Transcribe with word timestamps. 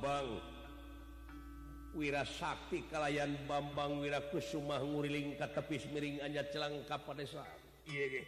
Bambang. 0.00 0.40
Wira 1.92 2.24
Sakti 2.24 2.88
kalayan 2.88 3.36
Bambang 3.44 4.00
Wirakusumah 4.00 4.80
nguriling 4.80 5.36
ka 5.36 5.52
tepis 5.52 5.84
miring 5.92 6.24
anya 6.24 6.46
celangka 6.48 6.96
ge. 7.84 8.24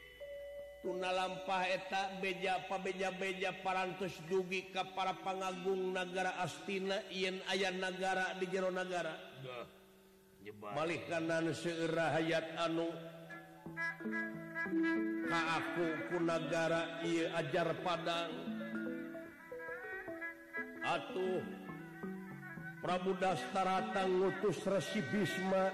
tuna 0.82 1.14
lampah 1.14 1.62
eta 1.70 2.19
beja 2.19 2.59
pabeja-beja 2.66 3.55
parantos 3.62 4.19
dugi 4.27 4.74
ka 4.74 4.82
para 4.98 5.14
pangagung 5.23 5.95
negara 5.95 6.34
Astina 6.42 6.98
yen 7.14 7.38
ayah 7.55 7.70
negara 7.70 8.34
di 8.34 8.50
jero 8.50 8.66
negara 8.75 9.14
balik 10.75 11.06
kanan 11.06 11.55
seera 11.55 12.19
hayat 12.19 12.47
anu. 12.59 12.91
Ka 15.30 15.41
aku 15.62 15.86
ku 16.11 16.16
negara 16.19 16.98
ajar 17.39 17.70
Padang. 17.86 18.33
Atuh. 20.83 21.62
Prabu 22.82 23.14
Dastarata 23.14 24.10
ngutus 24.10 24.66
Resi 24.66 25.06
Bisma 25.06 25.70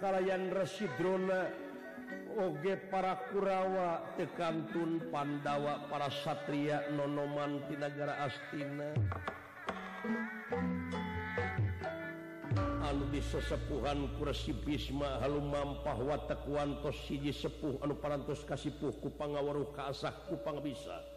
kalayan 0.00 0.48
Residrona 0.48 1.52
Oge 2.40 2.80
para 2.88 3.28
Kurawa 3.28 4.16
tekantun 4.16 5.12
Pandawa 5.12 5.84
para 5.92 6.08
Satria 6.08 6.88
Nonoman 6.96 7.68
Tinagara 7.68 8.24
Astina. 8.24 8.96
Anu 12.88 14.08
ku 14.16 14.24
Resi 14.24 14.56
Bisma 14.56 15.20
halu 15.20 15.44
mampah 15.44 16.00
watak 16.00 16.48
wantos 16.48 17.04
siji 17.04 17.36
sepuh 17.36 17.84
anu 17.84 18.00
parantos 18.00 18.48
kasipuh 18.48 18.96
ku 18.96 19.12
pangawaruh 19.12 19.76
kaasah 19.76 20.24
ku 20.32 20.40
pangabisa. 20.40 21.13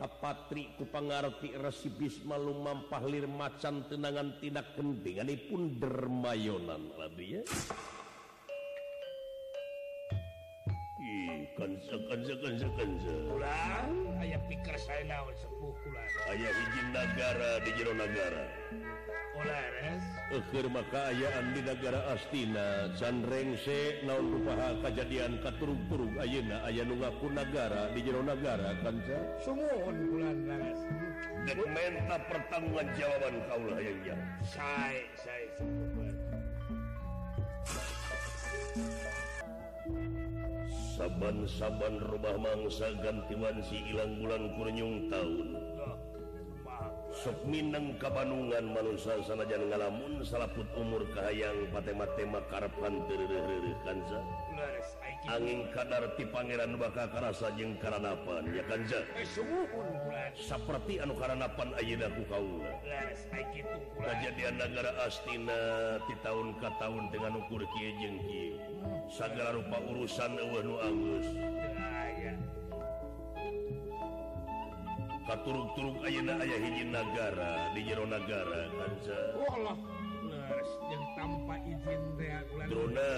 Kapatri 0.00 0.72
kupangarti 0.80 1.52
resipis 1.60 2.24
malumam 2.24 2.88
lir 3.04 3.28
macan 3.28 3.84
tenangan 3.92 4.40
tidak 4.40 4.72
kendinganipun 4.72 5.76
dermayonan 5.76 6.96
lebih 6.96 7.40
ya? 7.40 7.42
aya 14.20 14.38
pikir 14.48 14.76
saya 14.80 15.20
izin 16.32 16.88
negara 16.92 17.50
di 17.60 17.70
jero 17.76 17.92
negara. 17.92 18.44
Eh? 19.40 19.98
Ekir 20.36 20.68
makaayaan 20.68 21.56
di 21.56 21.64
negara 21.64 22.12
Astina 22.12 22.92
sanrengse 22.92 24.04
naon 24.04 24.36
rupaha 24.36 24.76
kejadian 24.84 25.40
katurung-turung 25.40 26.20
Ayeuna 26.20 26.60
aya 26.68 26.84
nunggaku 26.84 27.32
negara 27.32 27.88
di 27.96 28.04
jero 28.04 28.20
negara 28.20 28.76
kanca 28.84 29.16
sumuhun 29.40 29.96
bulan 30.12 30.38
Dek 31.48 31.56
menta 31.56 32.20
pertanggung 32.28 32.88
jawaban 33.00 33.34
kaulah 33.48 33.80
yang 33.80 34.20
saya 34.44 35.08
saya 35.16 35.48
saban-saban 41.00 41.96
rumah 42.12 42.36
mangsa 42.36 42.92
gantiwan 43.00 43.56
si 43.64 43.80
hilang 43.88 44.20
bulan 44.20 44.52
kurnyung 44.52 45.08
tahun 45.08 45.56
Sukmineng 47.10 47.98
Kabanungan 47.98 48.70
manusia 48.70 49.18
sanajan 49.26 49.66
ngalamun 49.66 50.22
salaput 50.22 50.66
umur 50.78 51.02
Kahayang 51.10 51.66
patema-tema 51.74 52.38
Karpan 52.46 53.02
Kanza 53.82 54.22
angin 55.26 55.66
kadar 55.74 56.06
di 56.14 56.24
Pangeran 56.30 56.78
baka 56.78 57.10
karasa 57.10 57.50
jeung 57.58 57.74
karanapan 57.82 58.46
ya 58.54 58.62
Kanza 58.62 59.02
seperti 60.38 61.02
anu 61.02 61.18
karanapan 61.18 61.74
Aydaku 61.82 62.22
kau 62.30 62.46
kejadian 63.98 64.54
negara 64.54 64.94
Astina 65.02 65.60
di 66.06 66.14
tahun 66.22 66.54
ke 66.62 66.68
tahun 66.78 67.04
dengan 67.10 67.42
ukur 67.42 67.62
Ki 67.74 67.90
jengki 67.98 68.44
segala 69.10 69.58
rupa 69.58 69.82
urusan 69.82 70.38
Agus 70.38 71.26
turug-turug 75.44 75.96
Ayeuna 76.02 76.34
aya 76.42 76.56
hiji 76.58 76.84
negara 76.88 77.70
di 77.74 77.80
jero 77.86 78.04
negara 78.06 78.70
kanca 78.74 79.20
walah 79.38 79.78
les 80.30 80.70
yang 80.90 81.04
tanpa 81.14 81.54
izin 81.66 82.02
teh 82.18 82.34
ulah 82.54 82.66
drona 82.66 83.10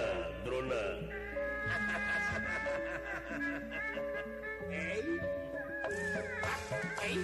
drona 0.44 0.82
Hey. 4.72 5.04
Hey. 7.02 7.16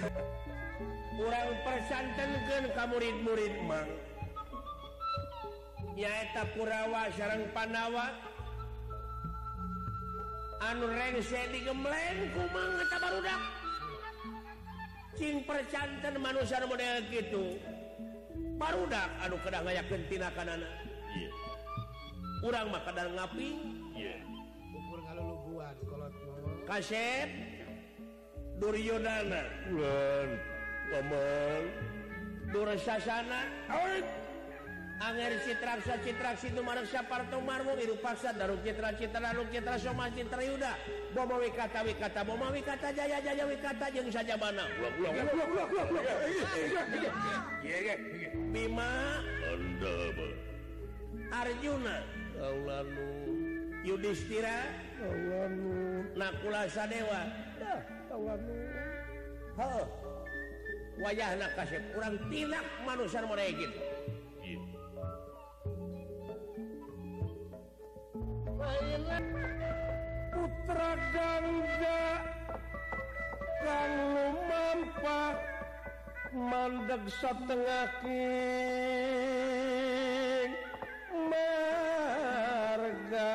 urang 1.19 1.51
persantenkeun 1.67 2.65
ka 2.71 2.83
murid-murid 2.87 3.53
Mang. 3.67 3.89
Nyaeta 5.99 6.47
Kurawa 6.55 7.11
sareng 7.19 7.51
Panawa 7.51 8.15
anu 10.63 10.87
rengse 10.87 11.41
digemleng 11.51 12.31
ku 12.31 12.43
Mang 12.55 12.71
eta 12.79 12.97
barudak. 13.03 13.58
cing 15.19 15.43
percantan 15.43 16.15
manusia 16.15 16.63
model 16.63 17.03
gitu. 17.11 17.59
Barudak 18.55 19.11
anu 19.19 19.35
kedah 19.43 19.61
ngayak 19.67 19.85
gentina 19.91 20.31
kanan 20.31 20.63
yeah. 20.63 22.43
urang 22.47 22.71
mah 22.71 22.83
kadang 22.87 23.11
ngapi? 23.15 23.55
Yeah. 23.95 24.19
ukur 24.71 24.99
ngalulubuan 25.03 25.75
kalau 25.87 26.07
kasep 26.67 27.27
Duryodana 28.59 29.43
ulan 29.71 30.29
Komeng 30.91 31.63
Dursasana 32.51 33.47
Awit 33.71 34.07
Anger 34.99 35.31
citraksa 35.47 35.95
Citraksi 36.03 36.51
itu 36.51 36.59
Syapar 36.91 37.23
Tumarwo 37.31 37.71
biru 37.79 37.95
Paksa 38.03 38.35
daru 38.35 38.59
Citra 38.59 38.91
Citra 38.99 39.31
Daruk 39.31 39.47
Citra 39.47 39.79
Soma 39.79 40.11
Citra 40.11 40.43
Yuda. 40.43 40.75
Bobo 41.15 41.39
Wikata 41.39 41.87
Wikata 41.87 42.27
Bobo 42.27 42.51
Wikata 42.51 42.91
Jaya 42.91 43.23
Jaya 43.23 43.47
Wikata 43.47 43.87
Jeng 43.95 44.11
saja 44.11 44.35
mana 44.35 44.67
Bima. 48.51 49.23
Anda 49.47 49.95
Arjuna. 51.31 52.03
Kaulanu 52.35 53.07
Yudhistira. 53.87 54.67
Kaulanu 54.99 56.03
Nakula 56.19 56.67
Sadewa. 56.67 57.23
Kaulanu 58.11 58.51
Wajah 60.99 61.39
nak 61.39 61.55
kasih. 61.55 61.79
Kurang 61.95 62.19
tidak 62.27 62.67
manusia 62.83 63.23
mereka 63.23 63.63
gitu. 63.63 63.79
putra 68.59 68.75
gangga 71.15 72.03
kang 73.63 73.95
lumampak 74.11 75.39
mandeg 76.35 77.07
setengah 77.07 77.87
king 78.03 78.19
marga. 81.31 83.31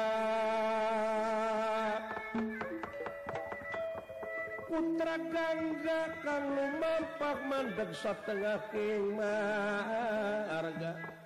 Putra 4.68 5.16
gangga 5.32 6.00
kang 6.20 6.44
lumampak 6.52 7.38
mandeg 7.48 7.97
setengah 7.97 8.60
king 8.68 9.16
marga. 9.16 11.23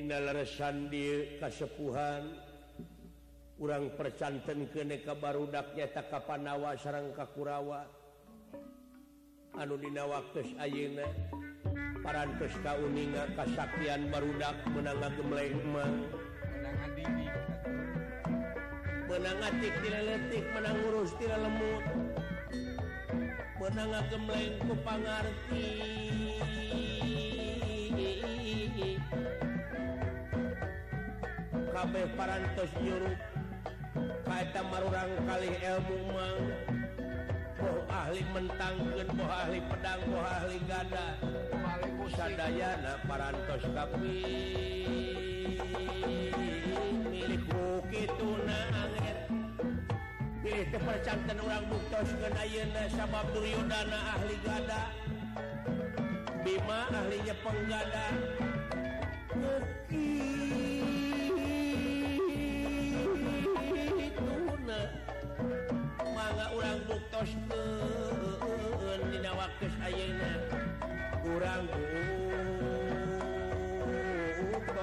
Tindasandir 0.00 1.36
kasepuhan. 1.36 2.32
Urang 3.60 3.92
percanten 4.00 4.64
keneka 4.72 5.12
barudaknya 5.12 5.92
ka 5.92 6.24
sarang 6.80 7.12
Kakurawa. 7.12 7.84
Anudina 9.60 10.08
waktu 10.08 10.56
Ayeuna 10.56 11.04
parantos 12.00 12.56
kauninga 12.64 13.28
kasaktian 13.36 14.08
barudak 14.08 14.56
menanga 14.72 15.12
gemlengmang 15.20 16.08
menangatik 19.04 19.74
diletik 19.84 20.44
menang 20.56 20.80
urus 20.88 21.12
tidak 21.20 21.44
lemut 21.44 21.84
menanga 23.60 24.00
gemleng 24.08 24.56
kepangarti 24.64 26.09
kabeh 31.90 32.06
parantos 32.14 32.70
nyurup 32.86 33.18
kata 34.22 34.62
marurang 34.70 35.10
kali 35.26 35.58
ilmu 35.58 35.98
mang 36.14 36.38
boh 37.58 37.82
ahli 37.90 38.22
mentangkeun 38.30 39.10
boh 39.18 39.26
ahli 39.26 39.58
pedang 39.58 39.98
boh 40.06 40.22
ahli 40.22 40.62
gada. 40.70 41.18
Sadayana 42.10 42.94
parantos 43.10 43.62
kapi 43.74 44.18
milik 47.10 47.42
kitu 47.90 48.30
nangir 48.46 49.18
pilih 50.46 50.66
tepercantan 50.70 51.38
orang 51.42 51.66
buktos 51.70 52.06
ngenayeuna 52.22 52.82
sabab 52.94 53.26
Duryodana 53.34 53.98
ahli 54.14 54.36
gada. 54.46 54.82
Bima 56.46 56.86
ahlinya 56.86 57.34
penggada. 57.42 58.06
Ngeki 59.38 60.09
dina 69.12 69.36
waktu 69.36 69.68
Ayeuna 69.84 70.40
kurang 71.20 71.68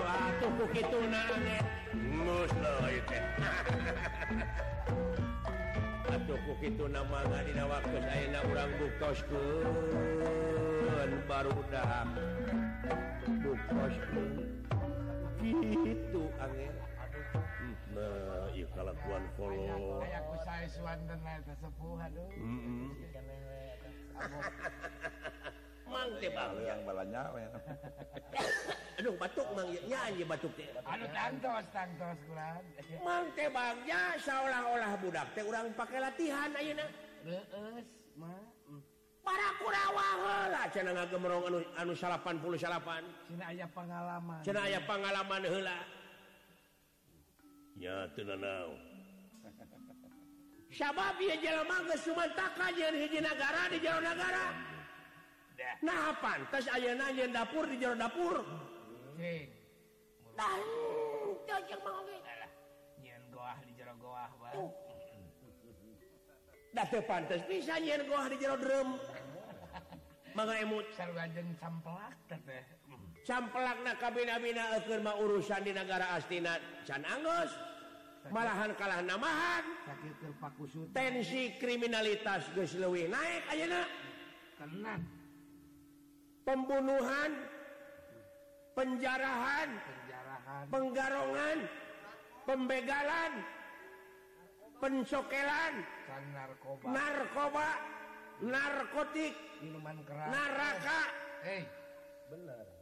atuh 0.05 0.69
itu 0.69 0.99
nama 6.93 7.25
dina 7.41 7.65
waktu 7.65 8.05
Ayeuna 8.05 8.45
urang 8.53 8.69
bukoskeun 8.77 9.65
baru 11.25 11.57
udah. 11.57 12.05
Bukoskeun 13.41 14.45
gitu 15.41 16.29
angin 16.37 16.69
kalakuan 18.77 19.23
follow. 19.33 20.03
Mantep 25.87 26.35
banget 26.35 26.67
yang 26.67 26.83
balanya 26.83 27.31
aduh 28.99 29.13
batuk 29.15 29.47
mang. 29.55 29.69
Nyanyi 29.87 30.23
batuk 30.27 30.51
teh 30.59 30.67
aduh 30.83 31.07
tantos 31.15 31.65
tantos 31.71 32.17
kulan 32.27 32.59
teh 33.37 33.47
bang. 33.47 33.77
Ya 33.87 34.19
seolah-olah 34.19 34.99
budak 34.99 35.31
teh 35.31 35.47
urang 35.47 35.71
pakai 35.79 36.03
latihan 36.03 36.51
ayeuna. 36.59 36.85
Heueus 37.23 37.87
mah 38.19 38.41
mm. 38.67 38.81
para 39.23 39.49
kurawa 39.63 40.07
heula 40.17 40.61
cenah 40.75 40.91
ngagemrong 40.97 41.43
anu 41.47 41.59
anu 41.79 41.93
88 41.95 43.31
cina 43.31 43.45
aya 43.47 43.67
pengalaman 43.71 44.41
cina 44.43 44.59
aya 44.67 44.79
pengalaman 44.83 45.41
heula. 45.47 45.77
ya 47.77 48.09
teu 48.17 48.25
nanaon 48.25 48.77
sabab 50.73 51.17
ieu 51.21 51.37
jelema 51.41 51.77
geus 51.87 52.01
sumantaka 52.05 52.73
jeung 52.77 52.97
hiji 52.97 53.19
nagara 53.21 53.69
di 53.69 53.77
jero 53.79 54.01
nagara 54.01 54.45
Dah. 55.57 55.73
nah 55.81 56.13
pantas 56.21 56.69
ayeuna 56.69 57.09
nyeun 57.13 57.33
dapur 57.33 57.65
di 57.65 57.81
jero 57.81 57.97
dapur 57.97 58.45
Cing. 59.17 59.49
Nah, 60.37 60.53
teu 61.49 61.59
jeung 61.65 61.81
mah 61.81 62.05
oge. 62.05 62.17
Alah. 62.21 62.51
Nyen 63.01 63.23
goah 63.33 63.57
di 63.65 63.73
jero 63.73 63.93
goah 63.97 64.29
bah. 64.37 64.53
Oh. 64.53 64.69
Da 66.77 66.85
teu 66.85 67.01
pantes 67.01 67.41
bisa 67.49 67.81
nyeun 67.81 68.05
goah 68.05 68.29
di 68.29 68.37
jero 68.37 68.61
drum. 68.61 69.01
Mangga 70.37 70.61
emut 70.61 70.85
Sarua 70.93 71.25
jeung 71.33 71.49
camplak 71.57 72.13
teh. 72.29 72.61
campelakna 73.27 73.91
kabina-bina 73.99 74.79
eukeun 74.79 75.03
mah 75.03 75.19
urusan 75.19 75.65
di 75.65 75.73
negara 75.73 76.15
astina 76.15 76.61
can 76.85 77.03
anggeus. 77.03 77.66
malahan 78.31 78.71
kalah 78.75 79.01
namahan 79.03 79.63
tensi 80.93 81.55
kriminalitas 81.59 82.51
Guyswi 82.53 83.07
naik 83.07 83.43
karena 84.57 84.93
pembunuhan 86.47 87.31
penjarahan 88.77 89.69
penjarahan. 89.73 90.65
penggarongan 90.69 91.57
pembegalan 92.45 93.31
pencokelan 94.77 95.73
narkoba. 96.31 96.85
narkoba 96.87 97.69
narkotik 98.39 99.33
minuman 99.59 99.97
keras. 100.05 100.29
neraka 100.29 101.01
eh 101.43 101.63
bener. 102.29 102.76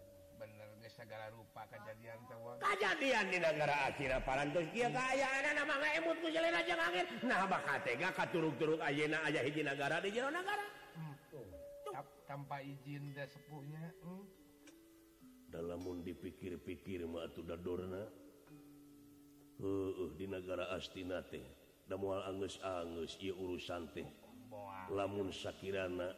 segala 1.05 1.29
rupa 1.37 1.61
kejadian 1.69 2.17
tewa 2.25 2.57
kejadian 2.57 3.25
di 3.29 3.37
negara 3.37 3.93
akhirat 3.93 4.25
parantos. 4.25 4.65
Kieu 4.73 4.89
hmm. 4.89 4.97
kayaan 4.97 5.53
nama 5.53 5.77
ngemut 5.77 6.17
ku 6.17 6.27
jelena 6.33 6.65
jeung 6.65 6.81
angin. 6.81 7.05
Nah 7.21 7.45
baka 7.45 7.77
tega 7.85 8.09
katuruk-turuk 8.09 8.81
ayeuna 8.81 9.21
aja 9.21 9.45
hiji 9.45 9.61
negara 9.61 10.01
di 10.01 10.09
jero 10.09 10.33
negara 10.33 10.65
hmm. 10.97 11.13
tanpa 12.25 12.57
izin 12.65 13.13
da 13.13 13.29
sepuhnya 13.29 13.85
hmm. 14.01 14.25
dalamun 15.53 16.01
dipikir-pikir 16.01 17.05
mah 17.05 17.29
atuh 17.29 17.45
dadorna. 17.45 18.09
Heueuh 19.61 20.11
di 20.17 20.25
negara 20.25 20.73
astina 20.73 21.21
teh 21.29 21.45
da 21.85 22.01
moal 22.01 22.25
angeus-angeus 22.33 23.21
ieu 23.21 23.37
urusan 23.37 23.93
teh. 23.93 24.09
Lamun 24.89 25.29
sakirana 25.29 26.17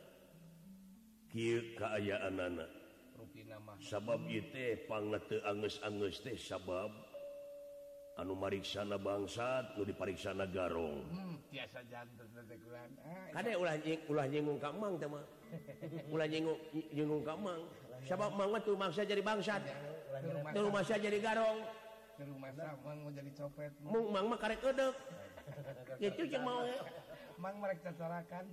kieu 1.27 1.75
kaayaan 1.75 2.39
anak 2.39 2.86
sabab 3.81 4.21
ieu 4.29 4.43
teh 4.53 4.77
sabab 6.37 6.91
anu 8.17 8.33
mariksana 8.33 8.97
bangsat 8.97 9.77
nu 9.77 9.85
dipariksana 9.85 10.49
garong. 10.49 11.05
Sabab 18.05 18.31
mangga 18.37 18.59
tuh 18.61 18.77
mangsa 18.77 19.01
jadi 19.05 19.21
bangsat. 19.21 19.61
Terus 20.53 20.69
masa 20.73 20.97
jadi 20.97 21.17
garong. 21.21 21.59
Jadi 23.13 23.31
copet. 23.37 23.71
Mung 23.85 24.09
mang 24.09 24.25
mah 24.25 24.39
karek 24.41 24.61
edek. 24.65 24.93
Itu 26.05 26.25
jeung 26.25 26.45
mau. 26.45 26.65
Mang 27.37 27.55
mereka 27.61 27.93
cacarakan. 27.93 28.43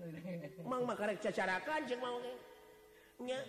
Mang 0.69 0.83
mah 0.85 0.97
karek 0.97 1.19
cacarakan 1.25 1.81
cek 1.89 2.01
mau 2.01 2.21
nya. 3.25 3.41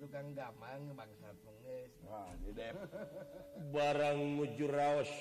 tukang 0.00 0.32
gampang 0.36 0.92
bangsat 0.96 1.36
barang 3.74 4.20
mujuraos 4.36 5.12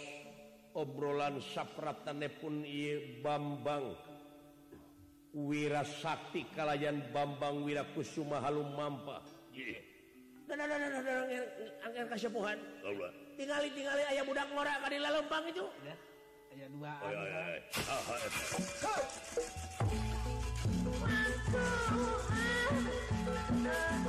obrolan 0.74 1.40
sapratane 1.42 2.30
pun 2.30 2.66
ieu 2.66 3.22
Bambang. 3.22 3.96
Wirasakti 5.30 6.50
kalayan 6.58 7.06
Bambang 7.14 7.62
Wirakusuma 7.62 8.42
Halum 8.42 8.74
mampa 8.74 9.22
kasepuhan. 12.10 12.58
Tinggal-tingali 13.38 14.04
ayah 14.10 14.24
budak 14.26 14.50
ngora 14.50 14.82
kali 14.82 14.98
lempang 14.98 15.46
itu. 15.46 15.66
Ayah 16.50 16.68
dua. 16.74 16.94
Masuk, 16.98 17.22
ah, 17.86 18.02
ah, 18.10 18.18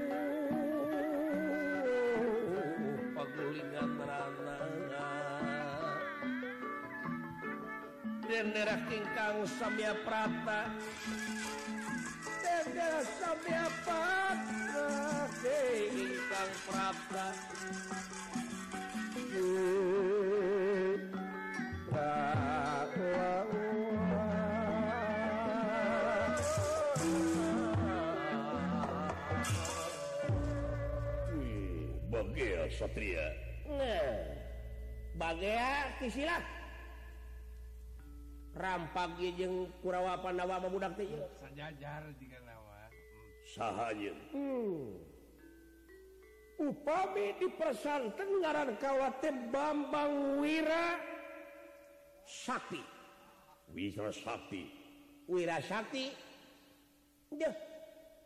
Dadang 9.31 9.47
Samya 9.47 9.95
Prata. 10.03 10.67
Dadang 12.43 12.99
Samya 13.15 13.63
Prata 13.79 14.35
eh, 15.47 15.87
Ingkang 15.87 16.51
Prata. 16.67 17.27
Hmm, 31.31 31.79
Bagia 32.11 32.51
ya, 32.51 32.63
Satria. 32.67 33.31
Nah 33.63 34.27
Bagia 35.15 35.55
ya, 35.55 35.75
kisilah 36.03 36.60
pagi 38.91 39.31
jeung 39.39 39.71
kurawa 39.79 40.19
Pandawa 40.19 40.59
budak 40.67 40.99
teh 40.99 41.07
sajajar 41.39 42.03
jika 42.19 42.39
nawa. 42.43 42.91
Sahanya 43.51 44.13
hmm. 44.35 44.95
upami 46.61 47.35
di 47.39 47.47
persanten 47.55 48.29
ngaran 48.43 48.75
kawate 48.77 49.31
Bambang 49.49 50.39
Wira 50.39 50.99
Sakti. 52.27 52.79
Wira 53.71 54.11
Sakti. 54.13 54.63
Wira 55.27 55.57
Sakti. 55.59 56.11
Deh 57.31 57.55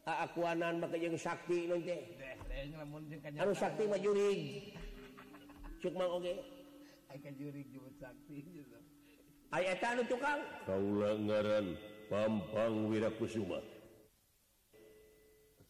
akuanan 0.05 0.81
make 0.81 0.97
jeung 0.97 1.17
Sakti 1.17 1.69
nun 1.69 1.81
teh. 1.85 2.01
Harus 3.37 3.57
Sakti 3.57 3.85
mah 3.85 4.01
jurig. 4.01 4.73
Cuk 5.81 5.93
mang 5.93 6.21
oge. 6.21 6.33
Okay. 7.09 7.21
Ka 7.23 7.31
jurig 7.37 7.65
jebut 7.71 7.95
Sakti. 8.01 8.43
gitu 8.43 8.75
aya 9.55 9.73
tukang 10.11 10.43
ngaran 11.23 11.79
Bambang 12.11 12.91
Wirakusuma. 12.91 13.63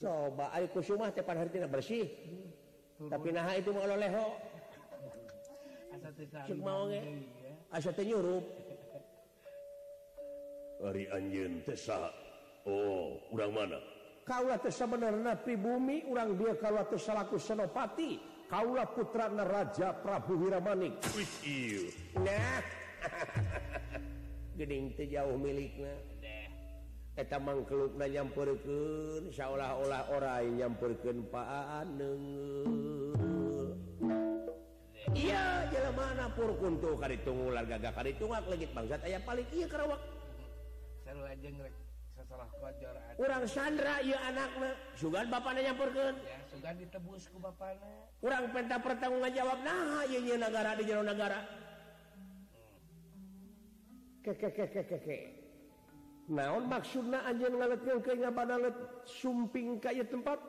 Coba 0.02 0.52
Kusuma 0.74 1.14
tepat 1.14 1.48
bersih. 1.70 2.10
Hmm. 2.96 3.12
tapi 3.12 3.28
nah 3.36 3.52
itu 3.52 3.76
mauleho 3.76 4.40
mau 6.64 6.88
nyurup. 8.08 8.44
Hari 10.84 11.04
anjin 11.12 11.60
tesa 11.68 12.12
Oh 12.68 13.20
urang 13.36 13.52
mana? 13.56 13.80
Kaulah 14.24 14.60
tesa 14.60 14.88
benerna 14.88 15.38
pribumi 15.38 16.08
urang 16.08 16.40
dia 16.40 16.56
kalau 16.58 16.88
salaku 16.96 17.36
senopati. 17.36 18.18
Kaulah 18.48 18.88
putra 18.92 19.28
neraja 19.28 19.92
Prabu 20.00 20.40
Wiramanik. 20.40 21.02
Nah. 22.16 22.85
Geding 24.58 24.96
jauh 24.96 25.36
miliknya 25.36 25.94
kita 27.16 27.40
mangkeluknya 27.40 28.12
nyampurkan 28.12 29.32
seolah-olah 29.32 30.12
orang 30.12 30.60
nyampurkan 30.60 31.24
paan 31.32 31.96
iya 35.16 35.64
jalan 35.72 35.96
mana 35.96 36.28
purkun 36.36 36.76
tuh 36.84 37.00
kali 37.00 37.16
tunggu 37.24 37.56
larga 37.56 37.80
gak 37.80 37.96
kali 37.96 38.12
tunggu 38.20 38.36
bangsa 38.76 39.00
ayah 39.08 39.24
paling 39.24 39.48
iya 39.56 39.64
kerawak 39.72 40.02
seru 41.08 41.24
aja 41.24 41.48
ngerek 41.56 41.76
sesalah 42.20 42.48
kocor 42.52 42.96
urang 43.16 43.44
sandra 43.48 43.96
iya 44.04 44.20
anaknya 44.28 44.76
sugan 45.00 45.32
bapaknya 45.32 45.72
nyampurkan 45.72 46.20
ya 46.20 46.40
sugan 46.52 46.76
ditebus 46.76 47.32
ku 47.32 47.40
bapaknya 47.40 47.96
urang 48.20 48.52
pentah 48.52 48.80
pertanggungan 48.84 49.32
jawab 49.32 49.64
nah 49.64 50.04
iya 50.04 50.36
negara 50.36 50.76
di 50.76 50.84
jalan 50.84 51.08
negara 51.16 51.40
naon 56.26 56.66
maksud 56.66 57.06
sumping 59.06 59.78
ka 59.78 59.94
kayak 59.94 60.10
tempat? 60.10 60.40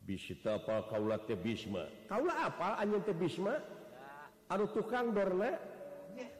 Bisita 0.00 0.56
apa? 0.56 0.88
Kaula 0.88 1.20
teh 1.28 1.36
Bisma? 1.36 1.84
kaula 2.08 2.48
apa 2.48 2.80
anjing 2.80 3.04
tebisma 3.04 3.60
anu 4.48 4.64
tukang 4.72 5.12
dorna? 5.12 5.52
Eh. 6.16 6.30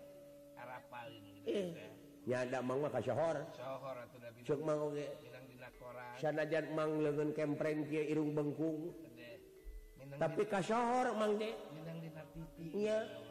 teh. 1.45 1.91
Nyada 2.29 2.59
mang 2.61 2.85
mah 2.85 2.93
kasohor 2.93 3.37
sohor 3.57 3.97
atuh 3.97 4.19
da 4.21 4.29
Ceuk 4.45 4.61
mang 4.65 4.81
oge 4.93 5.09
minang 5.25 5.45
dina 5.49 5.69
koran 5.77 6.13
sanajan 6.21 6.67
mang 6.77 7.01
leungeun 7.01 7.31
kempreng 7.33 7.89
kieu 7.89 8.05
irung 8.13 8.33
bengkung. 8.37 8.93
Tapi 10.21 10.43
kasohor 10.49 11.17
mang 11.17 11.37
teh 11.41 11.53
minang 11.77 11.99
dina 12.01 12.23
pipi 12.33 12.65
iya. 12.77 13.30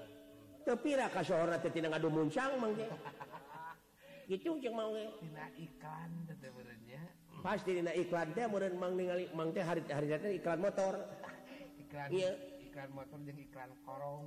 tepira 0.70 1.10
kasohor 1.10 1.50
teh 1.58 1.74
tidak 1.74 1.98
ngadu 1.98 2.14
muncang 2.14 2.54
mang 2.62 2.78
gitu 4.30 4.62
jeung 4.62 4.78
mau 4.78 4.94
ge. 4.94 5.10
Dina 5.26 5.50
iklan 5.58 6.10
teh 6.30 6.50
meureunnya. 6.54 7.02
Pasti 7.42 7.70
dina 7.74 7.92
iklan 7.98 8.30
teh 8.38 8.46
meureun 8.46 8.78
mang 8.78 8.94
ningali 8.94 9.26
mang 9.34 9.50
teh 9.50 9.66
hari 9.66 9.82
hari 9.90 10.14
teh 10.14 10.38
iklan 10.38 10.62
motor. 10.62 10.94
Iklan 11.90 12.10
iya. 12.14 12.38
iklan 12.70 12.90
motor 12.94 13.18
jeung 13.26 13.40
iklan 13.42 13.70
korong 13.82 14.26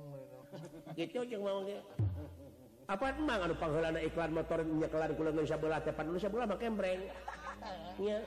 gitu 0.99 1.23
jeung 1.23 1.47
mau 1.47 1.63
ge. 1.63 1.79
Apa 2.91 3.15
emang 3.15 3.39
anu 3.47 3.55
pangheulana 3.55 4.03
iklan 4.03 4.35
motor 4.35 4.59
nya 4.67 4.91
kelar 4.91 5.15
kula 5.15 5.31
geus 5.31 5.47
sabelah 5.47 5.79
teh 5.79 5.95
pan 5.95 6.11
sabelah 6.19 6.43
mah 6.51 6.59
kembreng. 6.59 7.07
Iya. 8.03 8.19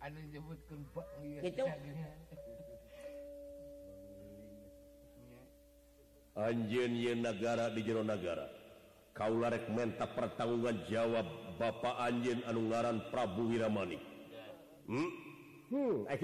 Anu 0.00 0.16
nyebutkeun 0.32 0.80
gitu. 1.44 1.64
Anjeun 6.38 6.94
Yen 6.94 7.22
negara 7.22 7.70
di 7.74 7.82
jero 7.82 8.06
negara 8.06 8.46
Kaula 9.10 9.50
rekmenta 9.50 10.06
pertanggungan 10.06 10.86
jawab 10.86 11.26
Bapak 11.58 11.98
anu 12.06 12.70
ngaran 12.70 13.10
Prabu 13.10 13.50
Wiramani 13.50 13.98
hmm? 14.86 15.10
hmm, 15.70 15.96
eh 16.08 16.18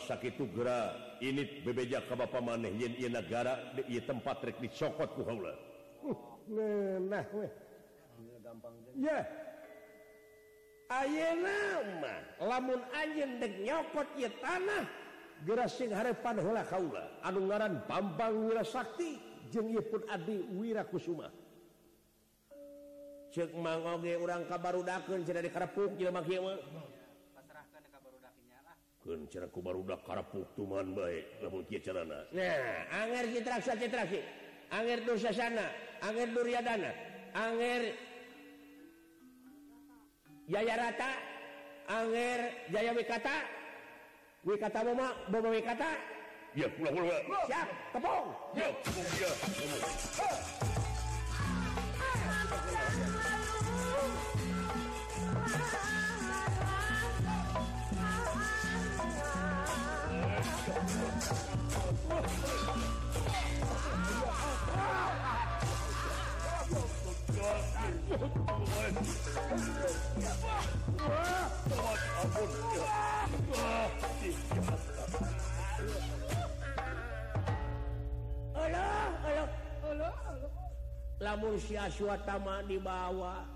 sakit 0.00 0.38
gera 0.54 0.94
ini 1.18 1.66
bebeja 1.66 2.06
ke 2.06 2.14
Bapak 2.14 2.38
maneh. 2.38 2.70
Yen 2.78 2.94
Yen 2.96 3.12
negara 3.18 3.74
di 3.74 3.98
tempat 4.02 4.40
rek 4.46 4.62
dicokot 4.62 5.10
ku 5.14 5.22
Kaula 5.26 5.52
nah, 6.50 7.24
gampang 8.50 8.74
ya. 8.98 9.20
Ayeuna 10.90 11.58
mah 12.02 12.18
lamun 12.42 12.82
anjeun 12.90 13.38
dek 13.38 13.62
nyokot 13.62 14.08
ieu 14.18 14.26
tanah 14.42 14.90
Gerasing 15.40 15.92
harepan 15.96 16.36
heula 16.36 16.64
kaula. 16.68 17.04
Anu 17.24 17.48
ngaran 17.48 17.80
Bambang 17.88 18.44
Wirasakti 18.44 19.16
jeung 19.48 19.72
ieu 19.72 19.80
pun 19.80 20.04
Adi 20.12 20.44
Wirakusuma. 20.52 21.32
Ceuk 23.30 23.54
mang 23.56 23.86
oge 23.86 24.18
urang 24.18 24.42
kabarudakeun 24.50 25.22
cenah 25.22 25.40
di 25.40 25.50
karepuk 25.54 25.94
jelema 25.94 26.20
kieu 26.26 26.42
mah. 26.42 26.58
Pasrahkeun 27.32 27.84
ka 27.88 27.98
barudakinya 28.02 28.58
lah. 28.66 28.74
Keun 29.00 29.20
cenah 29.30 29.48
ku 29.54 29.62
barudak 29.62 30.02
karepuk 30.02 30.50
tuman 30.58 30.92
bae. 30.92 31.22
Lamun 31.40 31.62
kieu 31.64 31.80
carana 31.80 32.26
nah 32.34 32.90
anger 33.00 33.30
citraksa 33.30 33.78
citraki, 33.78 34.20
anger 34.74 34.98
dosasana 35.06 35.66
anger 36.02 36.28
duryadana 36.34 36.90
anger 37.32 37.82
Jaya 40.50 40.74
Rata 40.74 41.12
anger 41.86 42.38
Jaya 42.74 42.90
Wikata 42.98 43.36
wikata 44.44 44.84
mama 44.84 45.12
bobo 45.28 45.48
wikata 45.48 45.86
ya 46.54 46.68
pulang 46.68 46.94
pulang 46.96 47.22
siap 47.46 47.68
kepong 47.92 48.26
ya 48.56 48.66
ya 49.20 50.79
lamun 81.20 81.56
Syaswatama 81.56 82.60
dibawa. 82.68 83.48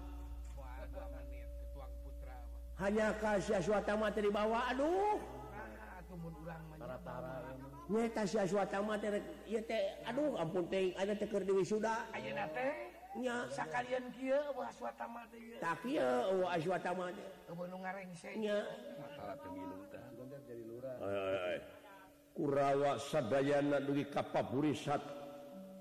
Hanya 2.80 3.12
Syaswatama 3.44 4.08
dibawa 4.16 4.72
Aduh. 4.72 5.20
Aduh 10.08 10.32
ampun 10.40 10.64
ada 10.96 11.12
teker 11.12 11.44
Dewi 11.44 11.64
sudah 11.68 12.08
Kurawa 22.34 22.98
Sadayana 22.98 23.78
dugi 23.78 24.10
kapaburisat 24.10 24.98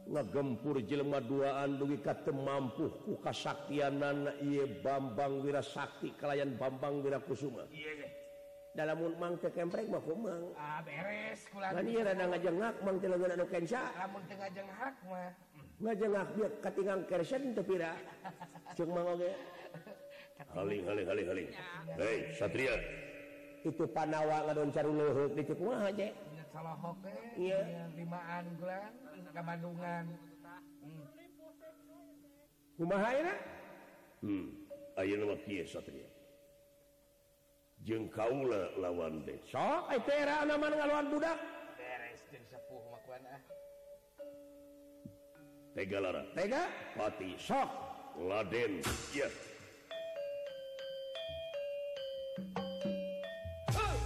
ngagempur 0.06 0.78
jelma 0.86 1.18
duaan 1.18 1.82
dugi 1.82 1.98
kate 2.06 2.30
mampu 2.30 2.94
ku 3.02 3.18
kasaktianan 3.18 4.38
ieu 4.46 4.70
Bambang 4.86 5.42
Wirasakti 5.42 6.13
kalayan 6.22 6.54
Bambang 6.54 7.02
Wirakusuma. 7.02 7.66
dalam 8.74 9.06
mang 9.22 9.38
ke 9.38 9.54
kemprek 9.54 9.86
mah 9.86 10.02
kumang. 10.02 10.50
Ah 10.58 10.82
beres 10.82 11.46
kula. 11.54 11.70
Kan 11.78 11.86
ieu 11.86 12.02
rada 12.02 12.25
ngajengak 12.25 12.75
mang 12.82 12.98
teh 12.98 13.06
leungeun 13.06 13.34
anu 13.38 13.46
kenca. 13.46 13.82
Lamun 13.94 14.22
teu 14.25 14.38
ngajengak 14.38 14.96
mah 15.06 15.30
Satria. 22.40 22.75
Itu 23.63 23.88
panawa 23.92 24.48
ngadon 24.48 24.72
caruluhut 24.72 25.32
di 25.36 25.44
Cikumaha 25.48 25.88
aja 25.92 26.08
salah 26.54 26.78
hoke 26.78 27.10
eh. 27.10 27.50
iya. 27.50 27.90
Limaan 27.98 28.46
bulan 28.62 28.94
ke 29.34 29.42
Bandungan 29.42 30.06
hmm. 30.86 31.06
kumaha 32.78 33.10
ya 33.18 33.34
hmm 34.22 34.46
ayo 35.02 35.13
nama 35.18 35.36
kia 35.42 35.66
satria. 35.66 36.06
Jeng 37.82 38.06
kaula 38.13 38.70
lawan 38.78 39.25
deh 39.25 39.42
sok 39.50 39.90
itu 39.98 40.12
era 40.13 40.46
nama 40.46 40.70
ngalawan 40.70 41.10
budak. 41.10 41.52
Tegapati 45.74 47.34
sok. 47.42 47.70
Laden. 48.13 48.86
Yeah. 49.10 49.34
uh, 53.74 53.98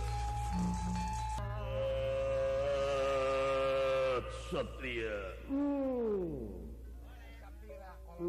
Satria 4.47 5.19
hmm. 5.51 6.47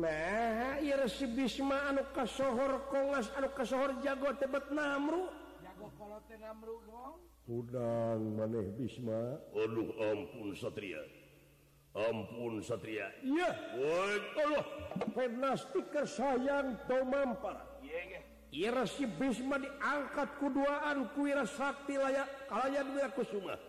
nah 0.03 0.83
Bisma 1.31 1.95
anu 1.95 2.03
kasohor 2.11 2.91
kongas 2.91 3.31
anu 3.39 3.49
kasohor 3.55 4.03
jago 4.03 4.35
tebet 4.35 4.67
namru. 4.75 5.31
Udang 7.49 8.37
maneh 8.37 8.67
Bisma. 8.77 9.39
Oduh 9.55 9.95
ampun 9.97 10.53
Satria. 10.59 11.01
ampun 12.07 12.63
Satria. 12.63 13.11
Ya 13.27 13.51
Allah 13.75 14.65
pennastiker 15.13 16.07
sayang 16.07 16.79
Tomampar 16.87 17.67
Ira 18.49 18.89
si 18.89 19.05
Bisma 19.05 19.61
diangkat 19.61 20.41
keduaan 20.41 21.13
kuira 21.13 21.45
Sakti 21.45 22.01
layak 22.01 22.49
kalian 22.49 22.97
Wira 22.97 23.11
Kusuma 23.13 23.61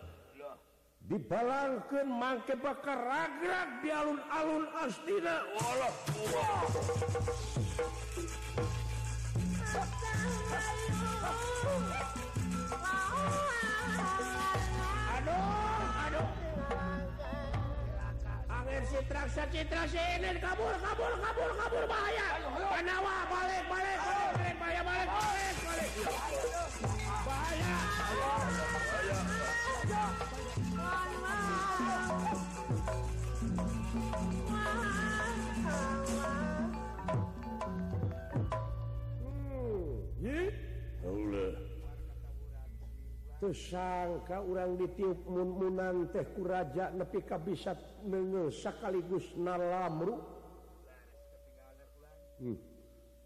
dibalangkan 1.10 2.06
mangke 2.06 2.54
bakar 2.54 3.02
ragrak 3.02 3.82
di 3.82 3.90
alun-alun 3.90 4.64
Astina. 4.78 5.42
Allah 5.58 5.92
wow. 6.30 6.70
Aduh. 15.18 15.59
Citraksa 18.90 19.46
Citra 19.54 19.86
CNN 19.86 20.36
kabur 20.42 20.74
kabur 20.82 21.14
kabur 21.22 21.50
kabur 21.54 21.84
bahaya. 21.86 22.42
Panawa 22.74 23.16
balik 23.30 23.62
balik 23.70 23.98
balik 24.02 24.54
bahaya 24.58 24.82
balik 24.82 25.08
balik 25.14 25.54
balik. 25.62 25.90
Bahaya. 27.22 27.74
Bahaya 30.74 31.49
tersangka 43.40 44.44
orang 44.44 44.76
ditiup 44.76 45.16
munmunan 45.24 46.12
teh 46.12 46.28
kuraja 46.36 46.92
nepi 46.92 47.24
kabisat 47.24 47.80
nengel 48.04 48.52
sekaligus 48.52 49.32
nalamru. 49.40 50.20
Hmm. 52.40 52.56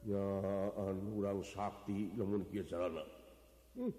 ya 0.07 0.27
an 0.75 0.99
urang 1.15 1.39
sakti 1.43 2.11
lamun 2.19 2.43
kieu 2.51 2.67
hmm. 2.67 3.95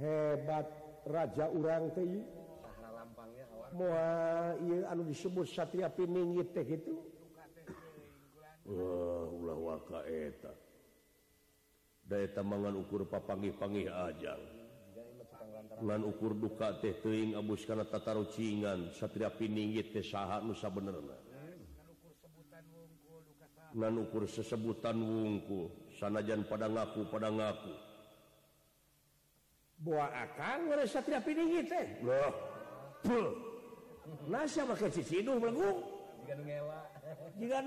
hebat 0.00 0.68
raja 1.04 1.44
urang 1.52 1.92
teh 1.92 2.08
moal 3.72 4.60
ieu 4.64 4.84
anu 4.88 5.08
disebut 5.08 5.48
satria 5.48 5.88
piningit 5.88 6.52
teh 6.52 6.68
kitu. 6.68 7.00
Wah 8.68 9.24
ulah 9.28 9.58
waka 9.58 10.00
eta. 10.04 10.52
Daya 12.04 12.28
tamangan 12.36 12.76
ukur 12.76 13.08
papangih-pangih 13.08 13.88
ajang. 13.88 14.61
lan 15.82 16.06
ukur 16.06 16.32
duka 16.38 16.78
teh 16.78 16.94
teuing 17.02 17.34
abus 17.34 17.66
kana 17.66 17.82
tata 17.82 18.14
rucingan 18.14 18.94
satria 18.94 19.30
pininggit 19.32 19.90
teh 19.90 20.04
saha 20.04 20.38
nu 20.44 20.54
sabenerna. 20.54 21.16
Nan 23.72 23.94
ukur 24.04 24.28
sesebutan 24.28 25.00
wungkul 25.00 25.72
sanajan 25.96 26.44
pada 26.44 26.68
ngaku 26.68 27.08
pada 27.08 27.32
ngaku. 27.32 27.74
Buah 29.82 30.10
akang 30.28 30.70
ngore 30.70 30.84
satria 30.86 31.18
pininggit 31.18 31.66
teh. 31.66 31.86
Loh. 32.04 32.32
Puh. 33.02 33.52
Nasa 34.26 34.66
pakai 34.66 34.90
ciciduh 34.90 35.38
melengkung? 35.38 36.02
Jika 37.38 37.58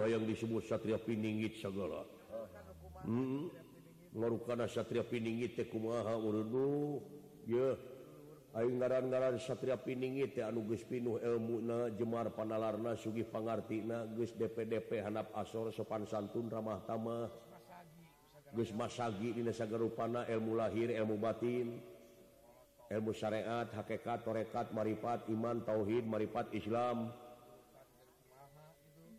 hayang 0.00 0.24
disebut 0.24 0.62
Satria 0.64 0.96
Piningit 0.96 1.60
segala. 1.60 2.04
Oh, 2.32 2.46
hmm. 3.04 3.52
ngarukana 4.14 4.70
Satria 4.70 5.02
Piningit 5.02 5.58
kumaha 5.68 6.14
urdu 6.14 7.02
ngaran-ngaran 8.54 9.34
Satria 9.42 9.74
Piningi 9.74 10.30
teh 10.30 10.46
anu 10.46 10.62
geus 10.70 10.86
pinuh 10.86 11.18
elmuna 11.18 11.90
Jemar 11.98 12.30
Panalarna 12.30 12.94
Sugih 12.94 13.26
Pangartina 13.26 14.06
geus 14.14 14.30
DPDP 14.30 15.02
Hanap 15.02 15.34
Asor 15.34 15.74
Sopan 15.74 16.06
Santun 16.06 16.46
Ramah 16.46 16.78
tamah. 16.86 17.26
Geus 18.54 18.70
Masagi 18.70 19.34
dina 19.34 19.50
sagarupana 19.50 20.30
ilmu 20.30 20.54
lahir 20.54 20.94
ilmu 20.94 21.18
batin. 21.18 21.82
Ilmu 22.86 23.10
syariat 23.10 23.66
hakikat 23.74 24.22
torekat 24.22 24.70
maripat 24.70 25.26
iman 25.34 25.66
tauhid 25.66 26.06
maripat 26.06 26.54
Islam. 26.54 27.10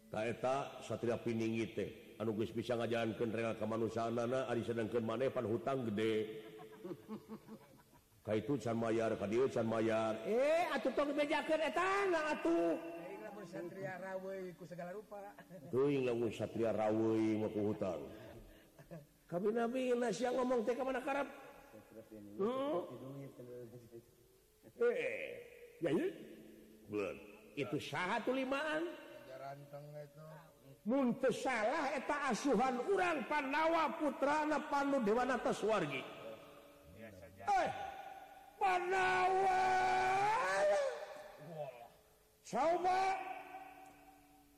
Taeta 0.07 0.79
Satria 0.79 1.19
Piningit 1.19 1.75
teh. 1.75 2.04
anuges 2.21 2.51
bisa 2.55 2.75
ngajalankan 2.75 3.29
rela 3.31 3.53
kemanusiaan 3.57 4.17
Ari 4.19 4.61
sedang 4.63 4.87
ke 4.87 4.99
manepan 4.99 5.45
hutang 5.45 5.87
gede. 5.91 6.13
Ka 8.25 8.33
itu 8.33 8.57
can 8.57 8.73
Mayar 8.73 9.13
ka 9.21 9.29
dia 9.29 9.45
can 9.53 9.69
Mayar. 9.69 10.17
Eh 10.25 10.65
atuh 10.73 10.89
tong 10.97 11.13
bejakeun 11.13 11.61
eta 11.61 11.85
atuh. 12.33 12.73
Satria 13.45 14.01
rawe 14.01 14.37
ku 14.57 14.65
segala 14.65 14.89
rupa. 14.97 15.21
Teuing 15.71 16.09
lamun 16.09 16.33
satria 16.33 16.73
rawe 16.73 17.21
mah 17.37 17.49
ku 17.53 17.69
hutang. 17.69 18.01
Kami 19.29 19.53
nabi 19.53 19.93
nasya 19.93 20.33
ngomong 20.33 20.65
teh 20.65 20.73
ka 20.73 20.81
mana 20.81 21.05
karep 21.05 21.29
hmm? 22.39 22.77
eh 24.83 25.31
ya 25.79 25.89
itu 27.55 27.77
saha 27.79 28.19
limaan 28.27 28.83
jaranteng 29.27 29.85
itu 29.95 30.23
muntesalah 30.85 31.97
eta 31.97 32.29
asuhan 32.29 32.77
urang 32.93 33.25
Pandawa 33.25 33.97
putrana 33.97 34.61
panu 34.69 35.01
Dewanata 35.01 35.49
Suwargi. 35.49 36.01
Eh, 37.45 37.69
Pandawa! 38.61 39.61
Coba 42.45 43.17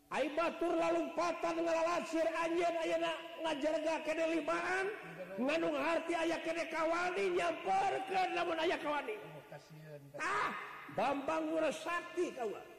Ai 0.07 0.31
batur 0.31 0.71
lalumpatan 0.71 1.67
ngalalasir 1.67 2.27
anjen 2.39 2.75
ayana 2.79 3.11
ngajarga 3.43 3.95
kene 4.07 4.39
limaan 4.39 4.87
ngandung 5.35 5.75
harti 5.75 6.15
ayah 6.15 6.39
kene 6.47 6.63
kawani 6.71 7.35
nyamperkeun 7.35 8.29
lamun 8.31 8.55
ayah 8.63 8.79
kawani. 8.79 9.19
Oh, 9.19 10.23
ah 10.23 10.55
Bambang 10.95 11.51
Sakti 11.75 12.31
kawan 12.39 12.76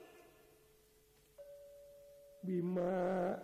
Bima. 2.43 3.35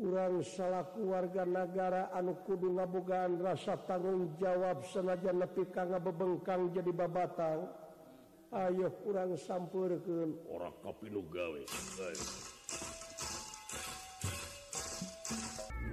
Urang 0.00 0.40
salah 0.40 0.88
keluarga 0.96 1.44
negara 1.44 2.08
anu 2.16 2.32
kudu 2.48 2.72
ngabogaan 2.72 3.36
rasa 3.36 3.76
tanggung 3.84 4.32
jawab 4.40 4.80
senajan 4.88 5.44
nepi 5.44 5.68
ka 5.68 5.84
bebengkang 5.84 6.72
jadi 6.72 6.88
babatang. 6.88 7.68
Ayo 8.50 8.90
kurang 9.06 9.38
sampurken 9.38 10.34
orang 10.50 10.74
kopi 10.82 11.06
nugawe 11.06 11.62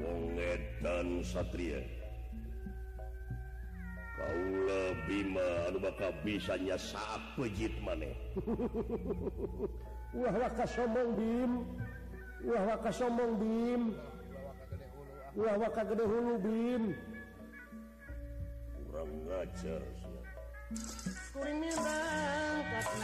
wongetan 0.01 1.21
Satria. 1.21 1.96
Bima 5.05 5.69
bisanya 6.25 6.73
saat 6.75 7.21
pejit 7.37 7.71
maneh 7.85 8.17
sombong 10.65 11.11
Bim. 11.13 11.51
Sombong 12.89 13.33
Bim. 13.37 13.81
Gede 15.37 16.03
hulu 16.09 16.35
Bim. 16.41 16.83
Kurang 18.89 19.11
ngajar 19.29 19.83
kuring 21.31 21.63
mirang 21.63 22.59
tapi 22.67 22.99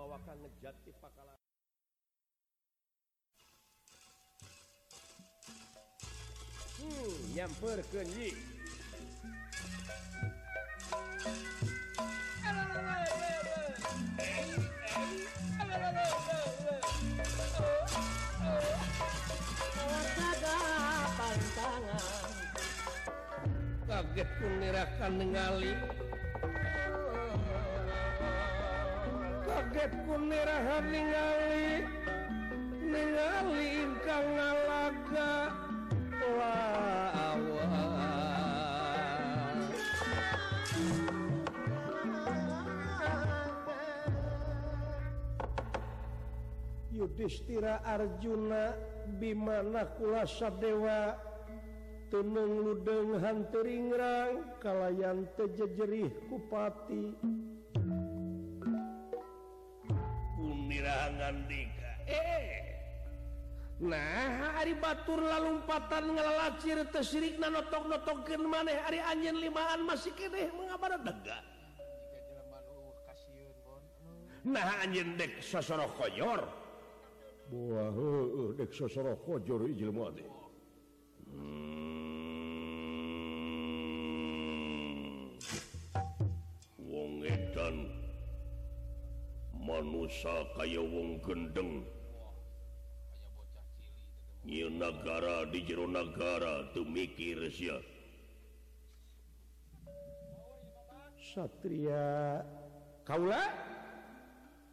mawakan 0.00 0.36
ngejat 0.40 0.72
di 0.80 0.92
pakalan. 0.96 1.36
Hmm 6.80 7.12
nyamperkeun 7.36 8.08
yi 8.16 8.32
Kaget 23.90 24.28
pun 24.40 24.52
nirakan 24.64 25.12
ningali 25.20 25.99
kaget 29.70 30.02
punerahan 30.02 30.84
ningali 30.90 31.86
ningali 32.82 33.86
ingkang 33.86 34.26
ngalaga. 34.34 35.34
Wah 36.34 37.38
Yudhistira 46.90 47.78
Arjuna 47.86 48.74
bimana 49.22 49.86
kulasa 49.94 50.50
dewa 50.50 51.14
tenung 52.10 52.66
ludeng 52.66 53.22
hanteringrang 53.22 54.58
kalayan 54.58 55.30
tejejerih 55.38 56.10
kupati. 56.26 57.14
tangan 61.10 61.36
dika 61.50 61.92
eh. 62.06 62.62
Nah 63.80 64.60
Ari 64.60 64.76
Batur 64.76 65.24
lalumpatan 65.24 66.12
ngelacir 66.12 66.84
tersirik 66.92 67.40
notok-notokin 67.40 68.44
maneh. 68.44 68.76
Ari 68.76 69.00
anjin 69.00 69.40
limaan 69.40 69.88
masih 69.88 70.12
kedeh 70.12 70.52
mengabada 70.52 71.00
dega 71.00 71.40
nah 74.40 74.80
anjin 74.80 75.20
dek 75.20 75.36
sosoro 75.44 75.84
koyor 76.00 76.40
buah 77.52 77.92
eh, 77.92 78.56
dek 78.56 78.72
sosoro 78.72 79.12
koyor 79.20 79.68
ijil 79.68 79.92
muadih 79.92 80.24
hmm. 81.28 82.00
wong 86.88 87.20
edan 87.20 87.99
manusia 89.80 90.44
kaya 90.56 90.84
wong 90.84 91.16
gendeng. 91.24 91.80
Negara 94.50 95.44
di 95.48 95.64
jero 95.64 95.84
negara 95.88 96.68
tuh 96.72 96.84
mikir 96.84 97.48
sia. 97.52 97.76
Satria 101.16 102.40
Kaula? 103.04 103.40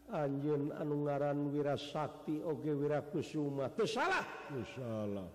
Anjun 0.08 0.72
anu 0.72 1.04
ngaran 1.04 1.52
wirasakti 1.52 2.39
oge 2.39 2.72
wirakusuma 2.72 3.67
teu 3.76 3.84
salah? 3.84 4.24
Teu 4.48 4.63
salah. 4.76 5.28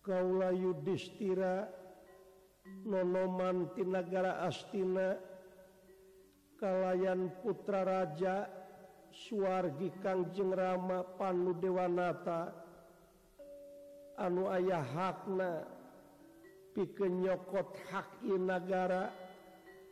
Kaula 0.00 0.56
Yudhistira 0.56 1.68
nonoman 2.88 3.76
ti 3.76 3.84
negara 3.84 4.40
Astina 4.48 5.35
kalayan 6.56 7.28
putra 7.44 7.84
raja 7.84 8.48
suargi 9.12 9.92
Kangjeng 10.00 10.52
Rama 10.52 11.04
Panu 11.16 11.56
Dewanata. 11.56 12.52
Anu 14.16 14.48
ayah 14.48 14.80
hakna 14.80 15.68
pikenyokot 16.72 17.76
haki 17.92 18.40
negara 18.40 19.12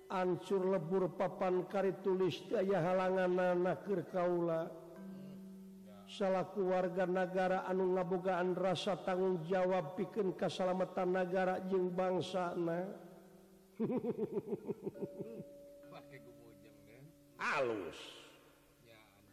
ancur 0.09 0.65
lebur 0.65 1.13
papan 1.13 1.69
kari 1.69 1.93
tulis 2.01 2.41
daya 2.49 2.81
halangan 2.81 3.61
nakir 3.61 4.01
Kaula. 4.09 4.73
Salahku 6.05 6.69
warga 6.69 7.09
negara 7.09 7.65
anu 7.69 7.97
ngabogaan 7.97 8.57
rasa 8.57 8.97
tanggung 9.05 9.41
jawab 9.45 9.97
bikin 9.97 10.37
keselamatan 10.37 11.17
negara 11.17 11.65
jeung 11.65 11.89
bangsa 11.97 12.53
nah 12.61 12.85
alus. 17.61 17.99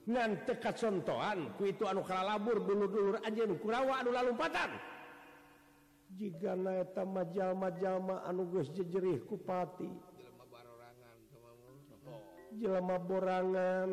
Ngan 0.09 0.43
tekat 0.49 0.81
contohan 0.81 1.53
ku 1.55 1.69
itu 1.69 1.85
anu 1.85 2.01
kala 2.01 2.35
labur 2.35 2.57
dulur-dulur 2.65 3.21
anjeun 3.21 3.53
kurawa 3.61 4.01
anu 4.01 4.09
lalumpatan 4.09 4.73
jika 6.17 6.57
naeta 6.57 7.07
majalma-jalma 7.07 8.25
anu 8.27 8.49
geus 8.51 8.67
jejerih 8.75 9.23
ku 9.29 9.39
pati. 9.39 9.87
Jelema 10.19 10.45
barorangan 10.49 11.17
jelema 12.59 12.97
borangan. 12.99 13.89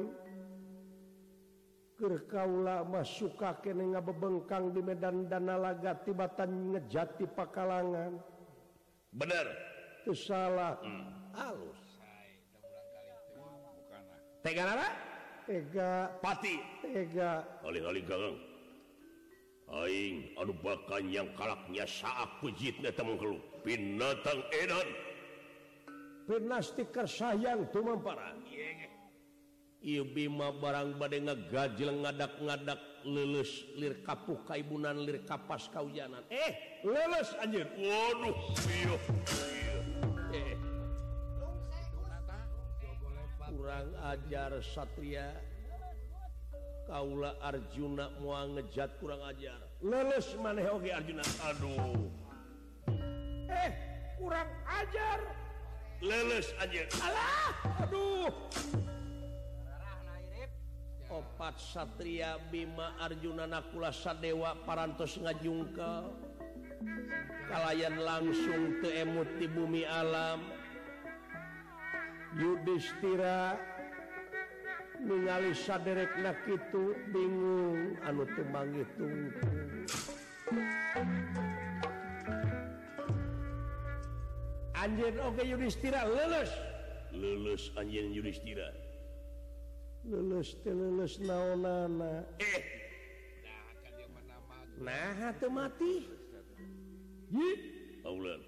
Keur 1.98 2.30
kaula 2.30 2.86
mah 2.86 3.02
suka 3.02 3.58
kene 3.58 3.90
ngabebengkang 3.90 4.70
di 4.70 4.80
medan 4.86 5.26
danalaga 5.26 5.98
tibatan 6.06 6.70
ngejati 6.74 7.26
pakalangan. 7.34 8.22
Bener. 9.10 9.46
Teu 10.06 10.14
salah. 10.14 10.78
Hmm. 10.78 11.10
alus. 11.34 11.87
Aing 19.68 20.32
anu 20.40 20.56
bakan 20.64 21.12
yang 21.12 21.28
kalaknya 21.36 21.84
saat 21.84 22.40
pujitnya 22.40 22.88
kelu 23.20 23.36
binatang 23.60 24.40
edan. 24.64 24.88
Pernah 26.24 26.64
sayang 27.04 27.68
tuh 27.68 27.84
mampara. 27.84 28.32
Ieu 29.78 30.02
bima 30.08 30.50
barang 30.50 30.98
bade 30.98 31.22
ngagajel 31.22 32.02
ngadak-ngadak 32.02 32.80
lulus 33.06 33.62
lir 33.78 34.02
kapuh 34.02 34.40
kaibunan 34.48 35.04
lir 35.04 35.22
kapas 35.28 35.70
kaujanan. 35.70 36.24
Eh 36.32 36.82
lulus 36.82 37.30
anjir. 37.38 37.68
Waduh 37.76 38.36
iya. 38.72 38.96
kurang 43.68 43.92
ajar 44.00 44.52
Satria. 44.64 45.28
Kaula 46.88 47.36
Arjuna 47.44 48.08
moal 48.16 48.56
ngejat 48.56 48.96
kurang 48.96 49.20
ajar. 49.28 49.60
Lulus 49.84 50.32
maneh 50.40 50.64
oke 50.72 50.88
Arjuna. 50.88 51.20
Aduh. 51.52 52.08
Eh 53.52 53.70
kurang 54.16 54.48
ajar. 54.64 55.20
Lulus 56.00 56.48
aja. 56.64 56.88
Allah 57.04 57.52
Aduh. 57.84 58.32
Opat 61.12 61.60
Satria 61.60 62.40
Bima 62.48 62.96
Arjuna 62.96 63.44
Nakula 63.44 63.92
Sadewa 63.92 64.56
parantos 64.64 65.20
ngajungkel 65.20 66.08
kalayan 67.52 68.00
langsung 68.00 68.80
teemut 68.80 69.28
di 69.36 69.44
bumi 69.44 69.84
alam. 69.84 70.57
Yudhistira 72.36 73.56
ningali 75.00 75.56
saderekna 75.56 76.36
itu 76.44 76.92
bingung 77.08 77.96
anu 78.04 78.28
tembang 78.36 78.68
itu 78.76 79.08
Anjir 84.76 85.16
oke 85.24 85.40
okay, 85.40 85.46
Yudhistira 85.48 86.04
lulus 86.04 86.52
lulus 87.12 87.72
anjir 87.76 88.04
Yudhistira. 88.12 88.68
Lulus 90.04 90.56
lulus 90.64 91.20
naonana. 91.20 92.24
Eh! 92.40 92.62
Nah, 94.78 95.34
teu 95.40 95.50
mati. 95.50 96.06
Yi. 97.34 97.50
Aulan. 98.06 98.40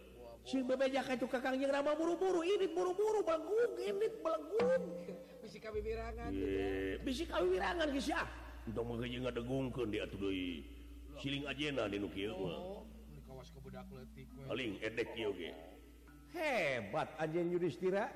si 0.50 0.66
bebejakan 0.66 1.14
itu 1.14 1.26
kakang 1.30 1.54
yang 1.62 1.70
nama 1.70 1.94
buru-buru 1.94 2.42
ini 2.42 2.66
buru-buru 2.74 3.22
belenggung 3.22 3.78
ini 3.78 4.06
belenggung 4.18 4.82
bisik 5.38 5.62
kami 5.62 5.78
wirangan 5.78 6.30
yeah. 6.34 6.98
bisik 7.06 7.30
kami 7.30 7.54
wirangan 7.54 7.86
gitu 7.94 8.10
ah 8.18 8.26
untuk 8.68 8.84
mengkaji 8.84 9.18
ngadegungkan 9.24 9.88
dia 9.88 10.04
tuh 10.06 10.30
doi. 10.30 10.62
Siling 11.20 11.44
ajena 11.48 11.90
di 11.90 11.98
nukieu 12.00 12.32
mah 12.32 12.56
oh, 12.56 12.82
kawas 13.28 13.50
kebudak 13.52 13.84
leutik 13.92 14.30
paling 14.48 14.78
edek 14.80 15.10
kieu 15.12 15.34
ge 15.36 15.52
hebat 16.32 17.10
anjeun 17.20 17.50
yudhistira. 17.50 18.08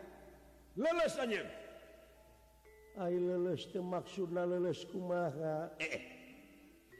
Lulus 0.78 1.14
anjeun 1.20 1.48
ai 3.02 3.18
lulus 3.18 3.66
teu 3.68 3.82
maksudna 3.82 4.46
lulus 4.46 4.86
kumaha? 4.88 5.74
Eh, 5.82 5.90
eh. 5.90 6.02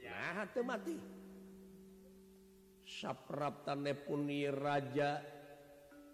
nah 0.03 0.45
teu 0.51 0.61
mati. 0.67 1.14
sapraptanepuni 3.01 4.47
Raja 4.47 5.19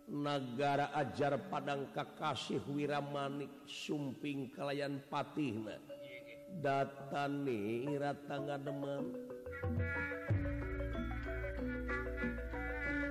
negara 0.10 0.90
ajar 0.98 1.38
Padang 1.46 1.94
Kakasih 1.94 2.66
Wiramanik 2.74 3.70
sumping 3.70 4.50
kalayan 4.50 4.98
Patihna. 5.06 5.78
Datani 6.52 7.96
ratangga 7.96 8.60
deman 8.60 9.08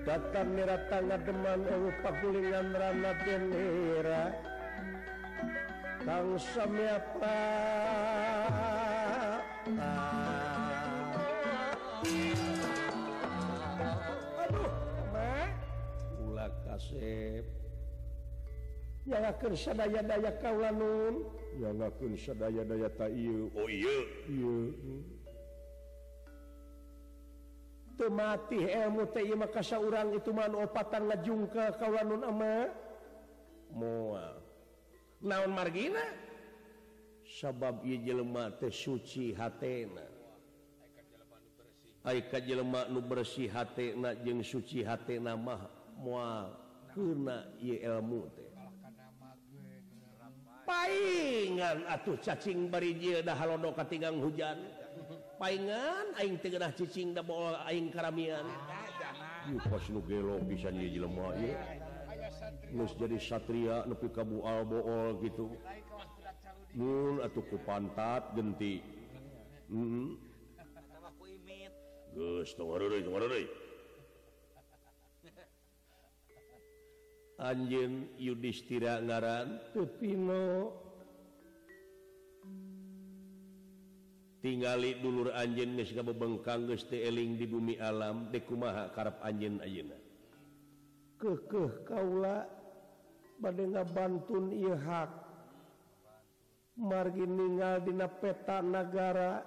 datani 0.05 0.63
ratangga 0.69 1.17
deman 1.25 1.65
ewu 1.65 1.89
pagulingan 2.05 2.69
rana 2.77 3.17
denira 3.25 4.29
kang 6.05 6.37
samya 6.37 7.01
pa 7.17 7.39
jangan 19.09 19.55
sadaya-daya 19.57 20.33
kaulaun 20.39 21.15
jangan 21.59 21.93
sadaya-daya 22.17 22.89
oh, 23.53 23.69
mati 28.09 28.65
ilmu 28.65 29.05
maka 29.37 29.61
orang 29.77 30.17
itu 30.17 30.33
man 30.33 30.57
opatan 30.57 31.05
oh, 31.05 31.09
lajung 31.13 31.45
ke 31.53 31.69
ama 32.25 32.73
moal 33.77 34.41
naon 35.21 35.53
margina? 35.53 36.03
Sabab 37.31 37.85
jelema 37.87 38.51
teh 38.59 38.73
suci 38.73 39.37
hatena. 39.37 40.03
Ai 42.03 42.25
ka 42.27 42.41
jelema 42.41 42.89
nu 42.89 43.05
bersih 43.05 43.53
hatena 43.53 44.17
jeung 44.25 44.41
suci 44.43 44.83
hatena 44.83 45.37
mah 45.37 45.69
moal 46.01 46.57
kuna 46.95 47.47
ilmu 47.59 48.23
paingan 50.71 51.83
atuh 51.91 52.15
cacing 52.23 52.71
baridah 52.71 53.35
halodo 53.35 53.75
katingang 53.75 54.23
hujan. 54.23 54.59
Paingan 55.41 56.15
aing 56.21 56.37
tegenah 56.39 56.71
cicing 56.77 57.17
da 57.17 57.25
bool 57.25 57.57
aing 57.67 57.89
karamian 57.91 58.45
ieu 59.49 59.59
pasnu 59.67 60.05
gelo 60.05 60.37
pisan 60.47 60.77
ieu 60.77 60.93
jelema 60.95 61.33
ieu 61.41 61.57
geus 62.71 62.93
jadi 63.01 63.19
satria 63.19 63.83
nepi 63.89 64.13
ka 64.13 64.23
bual 64.23 64.63
bool 64.69 65.17
gitu. 65.25 65.51
Mun 66.71 67.19
atuh 67.25 67.43
ku 67.51 67.59
pantat 67.67 68.31
genti. 68.39 68.79
Heeh 69.73 70.09
geus 72.15 72.53
tong 72.59 72.71
hareureuy 72.75 73.03
tong 73.07 73.17
hareureuy 73.17 73.47
Anjeun 77.41 78.05
Yudhistira 78.21 79.01
ngaran? 79.01 79.57
Tepino. 79.73 80.77
Tinggali 84.45 85.01
dulur 85.01 85.33
anjing 85.33 85.77
geus 85.77 85.93
kabebengkang 85.97 86.69
geus 86.69 86.85
teu 86.89 87.01
eling 87.01 87.41
di 87.41 87.45
bumi 87.49 87.81
alam 87.81 88.29
dekumaha 88.29 88.89
kumaha 88.89 88.95
karep 88.97 89.17
anjeun 89.25 89.57
ayeuna? 89.65 89.97
Kekeh 91.21 91.85
kaula 91.85 92.45
bade 93.41 93.65
ngabantun 93.69 94.53
ieu 94.53 94.77
hak. 94.77 95.13
Margi 96.81 97.25
ninggal 97.25 97.85
dina 97.85 98.09
peta 98.09 98.65
nagara 98.65 99.45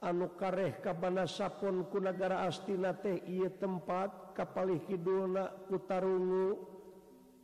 anu 0.00 0.32
kareh 0.36 0.80
kabana 0.80 1.28
sapon 1.28 1.84
ku 1.92 2.00
nagara 2.00 2.48
astina 2.48 2.96
teh 2.96 3.20
ieu 3.28 3.52
tempat 3.56 4.32
kapalih 4.36 4.80
kidulna 4.84 5.48
ku 5.68 5.80
tarungu. 5.84 6.79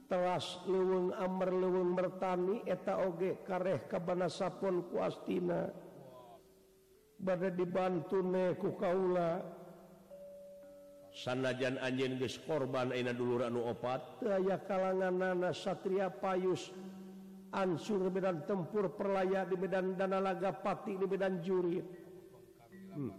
telas 0.06 0.62
leweng 0.66 1.10
Amr 1.18 1.50
leweng 1.50 1.98
bertani 1.98 2.62
eta 2.66 3.02
oge 3.02 3.42
kareh 3.42 3.86
kabana 3.90 4.30
sapon 4.30 4.86
kuastina 4.90 5.70
bade 7.18 7.50
dibantu 7.54 8.22
neku 8.22 8.76
kaula. 8.78 9.42
Sanajan 11.16 11.80
anjeun 11.80 12.20
geus 12.20 12.36
korban 12.44 12.92
ayeuna 12.92 13.16
dulur 13.16 13.48
anu 13.48 13.64
opat. 13.72 14.20
Aya 14.20 14.60
kalangan 14.68 15.16
nana 15.16 15.50
Satria 15.56 16.12
payus 16.12 16.68
ansur 17.56 18.12
Medan 18.12 18.44
tempur 18.44 18.92
perlaya 18.92 19.48
di 19.48 19.56
Medan 19.56 19.96
dana 19.96 20.20
laga 20.20 20.52
pati 20.52 20.92
di 20.92 21.06
Medan 21.08 21.40
jurit. 21.40 21.88
Hmm. 22.96 23.12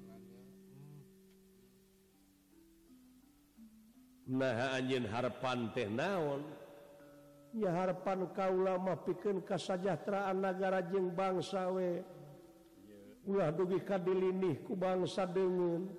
nah 4.28 4.76
anjing 4.76 5.08
harapan 5.08 5.72
teh 5.72 5.88
naon? 5.88 6.57
ya 7.58 7.72
harapan 7.74 8.30
kaula 8.34 8.78
mah 8.78 9.02
pikeun 9.02 9.42
kesejahteraan 9.42 10.38
negara 10.42 10.82
jeung 10.86 11.12
bangsa 11.12 11.70
we. 11.74 12.06
Ulah 13.28 13.52
dugi 13.52 13.84
kadilinih 13.84 14.64
ku 14.64 14.78
bangsa 14.78 15.28
dengun 15.28 15.92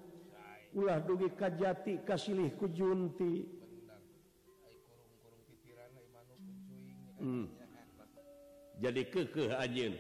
ulah 0.73 1.03
dugi 1.05 1.29
kajati 1.35 2.01
kasilih 2.07 2.55
ku 2.57 2.71
junti. 2.73 3.45
Hmm. 7.19 7.51
jadi 8.79 9.03
kekeh 9.11 9.51
anjeun. 9.59 9.99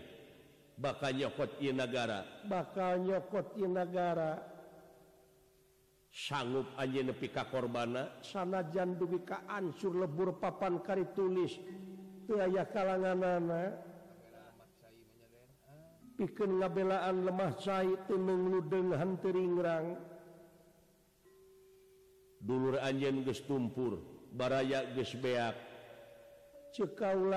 Bakal 0.78 1.10
nyokot 1.18 1.58
ieu 1.58 1.74
negara 1.74 2.22
bakal 2.46 3.02
nyokot 3.02 3.58
ieu 3.58 3.66
negara 3.66 4.38
sanggup 6.18 6.66
nepi 6.82 7.30
ka 7.30 7.46
korbana. 7.46 8.10
Sanajan 8.26 8.98
dubika 8.98 9.46
ansur 9.46 9.94
lebur 9.94 10.42
papan 10.42 10.82
kari 10.82 11.06
tulis. 11.14 11.54
Aya 12.28 12.68
kalangan 12.68 13.24
anak 13.24 13.88
ngabelaan 16.18 17.24
lemah 17.24 17.54
cai 17.62 17.94
teu 18.04 18.18
tenengludenghan 18.18 19.22
teringrang 19.22 19.96
dulur 22.42 22.76
Anjen 22.82 23.22
gestumpur 23.22 24.02
baraya 24.34 24.92
gesbeak 24.98 25.54
cekau 26.74 27.30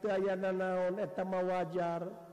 teu 0.00 0.10
aya 0.10 0.34
nanaon 0.34 0.96
etama 0.98 1.44
wajar. 1.44 2.25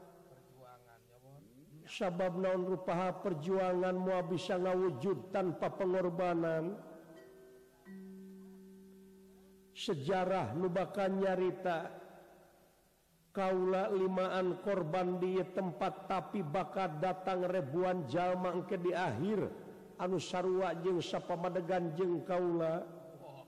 sabab 1.93 2.41
naon 2.41 2.65
rupaha 2.65 3.13
perjuangan 3.21 3.93
mua 3.93 4.25
bisa 4.25 4.57
ngawujud 4.57 5.29
tanpa 5.29 5.69
pengorbanan? 5.69 6.73
Sejarah 9.73 10.53
nubakan 10.57 11.21
nyarita 11.21 11.89
kaula 13.33 13.89
limaan 13.93 14.61
korban 14.61 15.17
di 15.17 15.41
tempat 15.53 16.09
tapi 16.09 16.41
bakat 16.45 17.01
datang 17.01 17.45
ribuan 17.45 18.05
jalma 18.09 18.53
engke 18.53 18.77
di 18.77 18.93
akhir. 18.93 19.49
Anu 20.01 20.17
sarua 20.17 20.73
jeung 20.81 20.97
sapamadegan 20.97 21.93
jeung 21.93 22.25
kaula? 22.25 22.81
Oh, 23.21 23.45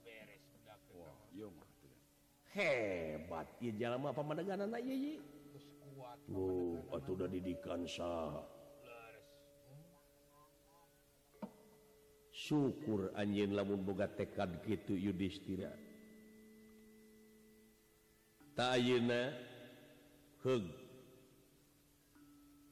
beres 0.00 0.44
oh, 0.96 1.52
hebat 2.56 3.48
ieu 3.60 3.72
jalma 3.76 4.12
pamadeganan 4.16 4.72
ieu 4.80 5.20
Oh, 6.30 6.78
udah 6.92 7.26
didikan 7.26 7.82
sah 7.90 8.38
syukur 12.30 13.10
anjeun 13.18 13.52
lamun 13.52 13.82
boga 13.82 14.06
tekad 14.06 14.62
gitu 14.64 14.94
Yudhistira 14.96 15.74
tayuna 18.56 19.32
heg 20.46 20.64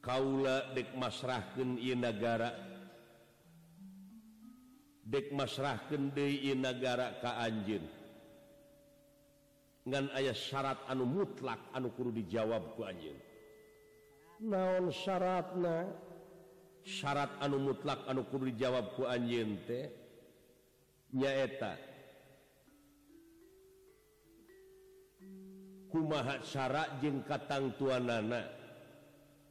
kaula 0.01 0.73
dek 0.73 0.97
masrahkeun 0.97 1.77
ieu 1.77 1.95
nagara. 1.95 2.51
Dek 5.05 5.29
masrahkeun 5.33 6.11
deui 6.13 6.49
ieu 6.49 6.57
nagara 6.57 7.21
ka 7.21 7.37
anjeun. 7.45 7.85
Ngan 9.81 10.13
aya 10.13 10.33
syarat 10.33 10.77
anu 10.89 11.05
mutlak 11.05 11.61
anu 11.73 11.89
kudu 11.93 12.13
dijawab 12.21 12.77
ku 12.77 12.85
anjeun. 12.85 13.17
naon 14.41 14.89
syaratna? 14.89 16.09
Syarat 16.81 17.37
anu 17.45 17.61
mutlak 17.61 18.09
anu 18.09 18.25
kudu 18.25 18.49
dijawab 18.49 18.97
ku 18.97 19.05
anjeun 19.05 19.53
teh 19.69 19.85
nyaeta 21.13 21.77
kumaha 25.93 26.41
syarat 26.41 27.03
jeung 27.03 27.21
katangtuanana 27.21 28.47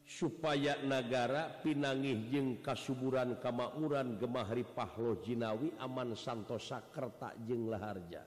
supaya 0.08 0.74
nagara 0.82 1.62
pinangih 1.62 2.18
jeung 2.32 2.58
kasuburan 2.64 3.38
kamauran 3.38 4.18
gemahri 4.18 4.66
pahlo 4.66 5.22
jinawi 5.22 5.70
aman 5.78 6.18
santosa 6.18 6.82
kerta 6.90 7.30
jeung 7.46 7.70
laharja 7.70 8.26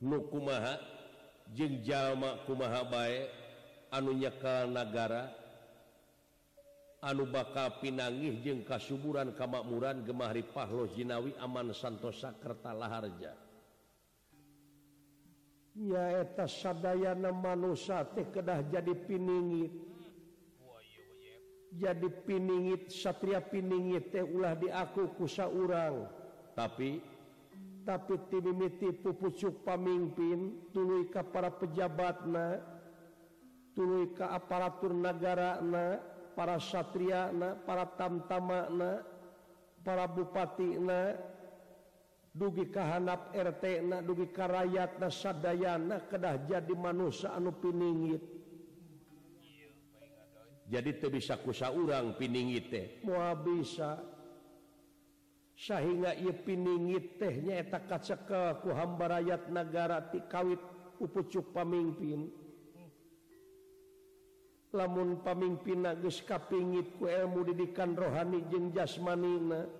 nukumaha 0.00 0.80
jengjallma 1.54 2.42
jalma 2.42 2.44
kumaha 2.46 2.82
negara 4.66 5.30
anu 7.04 7.28
bakal 7.28 7.78
pinangih 7.84 8.40
jeung 8.40 8.64
kasuburan 8.64 9.36
kamakmuran 9.36 10.02
Gemahri 10.08 10.42
Pahlo 10.42 10.88
Jinawi 10.88 11.36
aman 11.36 11.70
Santosa 11.76 12.32
Kertalaharja 12.40 13.44
nyaeta 15.74 16.46
sadana 16.46 17.34
manusia 17.34 18.06
teh 18.14 18.26
kedah 18.30 18.62
jadi 18.70 18.94
piningit. 18.94 19.74
Jadi 21.74 22.06
piningit 22.22 22.94
satria 22.94 23.42
piningit 23.42 24.14
teh 24.14 24.22
ulah 24.22 24.54
diaku 24.54 25.10
kusa 25.18 25.50
urang 25.50 26.06
tapi 26.54 27.02
tapi 27.84 28.16
timimiti 28.32 28.90
pupucuk 28.96 29.60
pamimpin 29.62 30.72
tulu 30.72 31.04
ka 31.12 31.20
para 31.20 31.52
pejabatna 31.52 32.64
tuluy 33.76 34.08
tulu 34.16 34.24
aparatur 34.32 34.96
negara 34.96 35.60
na 35.60 36.00
para 36.32 36.56
satria 36.56 37.28
na 37.28 37.54
para 37.54 37.84
tamtama 37.84 38.72
na 38.72 39.04
para 39.84 40.08
bupati 40.08 40.80
na 40.80 41.12
dugi 42.32 42.72
kahanap 42.72 43.30
RT 43.36 43.64
na 43.84 44.00
dugi 44.00 44.32
karayat 44.32 44.96
na 44.98 45.12
sadayana 45.12 46.02
kedah 46.08 46.48
jadi 46.48 46.74
manusia 46.74 47.30
anu 47.36 47.52
piningit. 47.52 48.22
Jadi 50.64 50.96
teu 50.96 51.12
bisa 51.12 51.36
kusa 51.36 51.68
urang 51.68 52.16
piningit 52.16 52.72
teh. 52.72 52.86
Moal 53.04 53.36
bisa. 53.44 54.13
sehingga 55.54 56.18
ia 56.18 56.34
piningit 56.34 57.22
tehnya 57.22 57.62
eta 57.62 57.78
kaceke 57.86 58.66
ku 58.66 58.74
hamba 58.74 59.18
rakyat 59.18 59.54
negara 59.54 60.02
ti 60.10 60.18
kawit 60.26 60.58
upucuk 60.98 61.54
pamimpin 61.54 62.26
lamun 64.74 65.22
pamimpin 65.22 65.86
geus 66.02 66.18
kapingit 66.26 66.98
ku 66.98 67.06
ilmu 67.06 67.46
didikan 67.46 67.94
rohani 67.94 68.42
jeung 68.50 68.74
jasmanina 68.74 69.70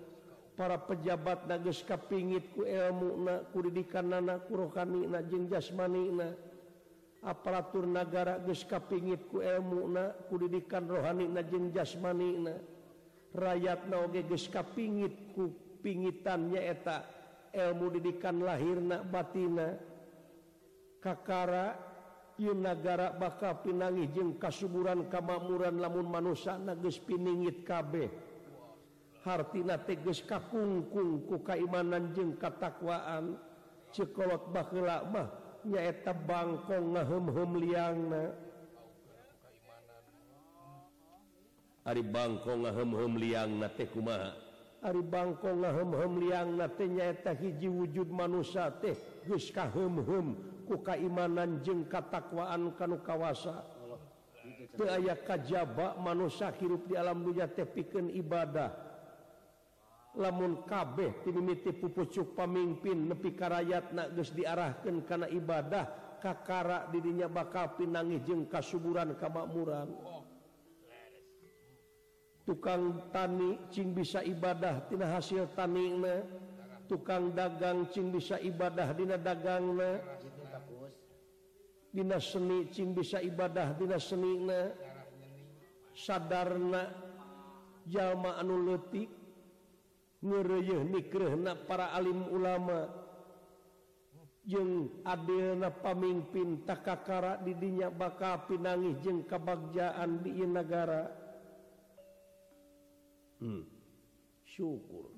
para 0.54 0.78
pejabat 0.78 1.50
na 1.50 1.58
geus 1.58 1.82
kapingit 1.82 2.54
ku 2.54 2.62
ilmu 2.62 3.26
na 3.26 3.42
ku 3.50 3.58
didikanana 3.58 4.38
ku 4.46 4.54
rohanina 4.54 5.26
jeung 5.26 5.50
jasmanina 5.50 6.30
aparatur 7.26 7.90
negara 7.90 8.38
geus 8.46 8.62
kapingit 8.62 9.26
ku 9.26 9.42
ilmu 9.42 9.90
na 9.90 10.14
ku 10.30 10.38
didikan 10.38 10.86
rohani 10.86 11.26
na 11.26 11.42
jeung 11.42 11.74
jasmanina 11.74 12.54
rakyat 13.34 13.90
na 13.90 14.06
oge 14.06 14.22
geus 14.30 14.46
kapingit 14.46 15.34
ku 15.34 15.50
pingitannya 15.84 16.56
eta 16.64 17.04
ilmu 17.52 17.92
didikan 17.92 18.40
lahirna 18.40 19.04
batina. 19.04 19.76
Kakara 21.04 21.92
Yunagara 22.34 23.14
bakal 23.14 23.62
pinangi 23.62 24.10
jeung 24.10 24.42
kasuburan 24.42 25.06
kamamuran 25.06 25.78
lamun 25.78 26.10
manusia 26.10 26.58
nages 26.58 26.98
piningit 26.98 27.62
kabeh. 27.62 28.10
Hartina 29.22 29.78
teges 29.78 30.24
kakungkung 30.26 31.30
ku 31.30 31.44
kaimanan 31.46 32.10
jeung 32.10 32.34
katakwaan. 32.34 33.38
Cekolot 33.94 34.50
baheula 34.50 35.06
mah 35.06 35.28
nyaeta 35.62 36.10
bangkong 36.10 36.98
ngaheum-heum 36.98 37.50
liangna. 37.62 38.34
Ari 41.86 42.02
bangkong 42.02 42.66
ngaheum-heum 42.66 43.12
liangna 43.14 43.70
teh 43.70 43.86
kumaha? 43.86 44.43
Ari 44.84 45.00
Bangko 45.00 45.48
ngahem 45.48 46.12
liang 46.20 46.60
nanyaeta 46.60 47.32
hiji 47.32 47.72
wujud 47.72 48.12
manusia 48.12 48.68
teh 48.68 48.92
Guka 49.24 49.72
ku 50.68 50.80
kaimanan 50.80 51.64
jeng 51.64 51.88
katakwaan 51.88 52.72
kanu 52.76 53.00
kawasa. 53.00 53.64
Teu 54.76 54.88
aya 54.88 55.16
kajaba 55.16 55.96
manusia 55.96 56.52
hirup 56.60 56.84
di 56.84 56.96
alam 57.00 57.24
dunya 57.24 57.48
teh 57.48 57.64
piken 57.64 58.12
ibadah. 58.12 58.72
Lamun 60.20 60.68
kabeh 60.68 61.24
timimiti 61.24 61.72
pupucuk 61.72 62.36
pamimpin 62.36 63.08
nepi 63.08 63.32
karayat 63.32 63.90
na 63.96 64.06
geus 64.12 64.30
diarahkan 64.36 65.02
karena 65.08 65.26
ibadah 65.32 65.84
kakara 66.22 66.86
didinya 66.92 67.26
bakal 67.26 67.76
pinangih 67.76 68.22
jeng 68.22 68.46
kasuburan 68.46 69.16
kamakmuran 69.18 69.90
tukang 72.44 73.10
tani 73.10 73.58
Cing 73.72 73.96
bisa 73.96 74.20
ibadah 74.20 74.84
tidak 74.88 75.20
hasil 75.20 75.48
tani 75.56 76.00
tukang 76.88 77.32
dagang 77.32 77.88
Cing 77.90 78.12
bisa 78.12 78.36
ibadah 78.40 78.92
Dina 78.92 79.16
dagang 79.16 79.76
Dinas 81.94 82.24
seni 82.28 82.68
Cing 82.68 82.92
bisa 82.92 83.18
ibadah 83.20 83.76
Dina 83.76 83.96
seni 83.96 84.44
sadarna 85.94 86.90
jalma 87.88 88.40
anu 88.40 88.72
letik 88.72 89.08
para 91.68 91.92
alim 91.92 92.32
ulama. 92.32 92.88
Jeng 94.44 95.00
Adna 95.08 95.72
pamimpin 95.72 96.68
Takakara 96.68 97.40
didinya 97.40 97.88
bakal 97.88 98.44
pinangih 98.44 99.00
jeng 99.00 99.24
kebagjaan 99.24 100.20
di 100.20 100.44
negara 100.44 101.23
hmm. 103.44 103.62
syukur. 104.48 105.12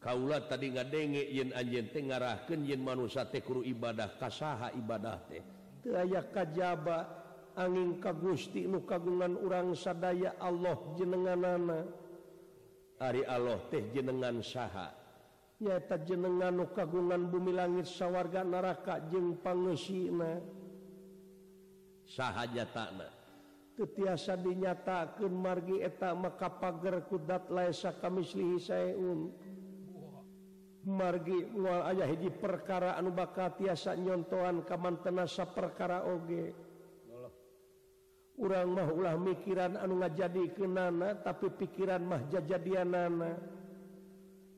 Kaula 0.00 0.40
tadi 0.48 0.72
nggak 0.72 0.88
denge 0.88 1.22
yen 1.28 1.52
anjen 1.52 1.92
teh 1.92 2.00
ngarahkeun 2.00 2.64
yin 2.64 2.80
manusia 2.80 3.28
teh 3.28 3.44
kudu 3.44 3.60
ibadah 3.68 4.16
kasaha 4.16 4.72
ibadah 4.72 5.20
teh. 5.28 5.44
Teu 5.84 5.92
aya 5.92 6.24
kajaba 6.24 7.04
angin 7.52 8.00
ka 8.00 8.16
Gusti 8.16 8.64
nu 8.64 8.80
kagungan 8.88 9.36
urang 9.36 9.76
sadaya 9.76 10.40
Allah 10.40 10.80
jenenganana. 10.96 11.84
Ari 12.96 13.28
Allah 13.28 13.60
teh 13.68 13.92
jenengan 13.92 14.40
saha. 14.40 14.88
Nyata 15.60 16.00
jenengan 16.08 16.56
nu 16.56 16.72
kagungan 16.72 17.28
bumi 17.28 17.52
langit 17.52 17.84
sawarga 17.84 18.40
neraka 18.40 19.04
jeung 19.12 19.36
pangeusina. 19.44 20.40
Saha 22.08 22.48
jatana 22.48 23.19
tiasa 23.88 24.36
dinyatakan 24.36 25.32
margi 25.32 25.80
eta 25.80 26.12
maka 26.12 26.52
pagar 26.52 27.04
kudat 27.08 27.48
laisa 27.48 27.96
kamislihi 27.96 28.56
sayun 28.60 29.32
margi 30.84 31.44
mual 31.52 31.84
aya 31.84 32.08
hiji 32.08 32.32
perkara 32.32 32.96
anu 32.96 33.12
bakal 33.12 33.52
tiasa 33.56 33.96
nyontohan 33.96 34.64
ka 34.64 34.76
tenasa 35.04 35.44
perkara 35.44 36.04
oge. 36.08 36.52
Urang 38.40 38.72
mah 38.72 38.88
ulah 38.88 39.14
mikiran 39.20 39.76
anu 39.76 40.00
ngajadikeunana 40.00 41.20
tapi 41.20 41.52
pikiran 41.52 42.00
mah 42.00 42.24
jajadianana. 42.32 43.36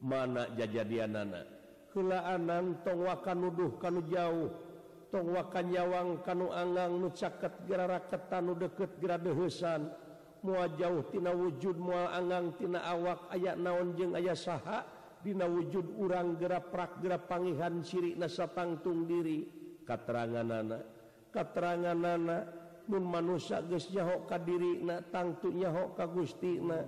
Mana 0.02 0.46
jajadianana? 0.54 1.42
Heulaanan 1.90 2.78
tong 2.86 3.02
wakan 3.02 3.38
nuduh 3.42 3.74
kanu 3.82 4.06
jauh. 4.06 4.71
tong 5.12 5.28
wakanyawang 5.36 6.24
kanu 6.24 6.48
Angang 6.48 6.96
nucaket 6.96 7.68
geraraketan 7.68 8.48
nu 8.48 8.56
deket 8.56 8.96
gradehusan 8.96 9.92
mua 10.40 10.66
jauhtina 10.72 11.36
wujud 11.36 11.76
mua 11.76 12.16
Angangtina 12.16 12.80
awak. 12.88 13.28
Ayat 13.28 13.60
naon 13.60 13.92
jeung 13.92 14.16
ayah 14.16 14.34
saha? 14.34 14.88
Dina 15.22 15.46
wujud 15.46 15.86
urang 16.02 16.34
gera 16.34 16.58
geraprakgera 16.58 17.20
pangihan 17.20 17.78
sirik 17.84 18.18
nasa 18.18 18.50
tangtung 18.50 19.06
diri. 19.06 19.46
Katerangan 19.86 20.42
nana 20.42 20.78
katerangan 21.30 21.94
nana 21.94 22.38
nun 22.90 23.06
manusia 23.06 23.62
gesnyahok 23.62 24.26
ka 24.26 24.42
diri 24.42 24.82
na 24.82 24.98
tangtunya 24.98 25.70
hok 25.70 25.94
ka 25.94 26.10
gustina. 26.10 26.82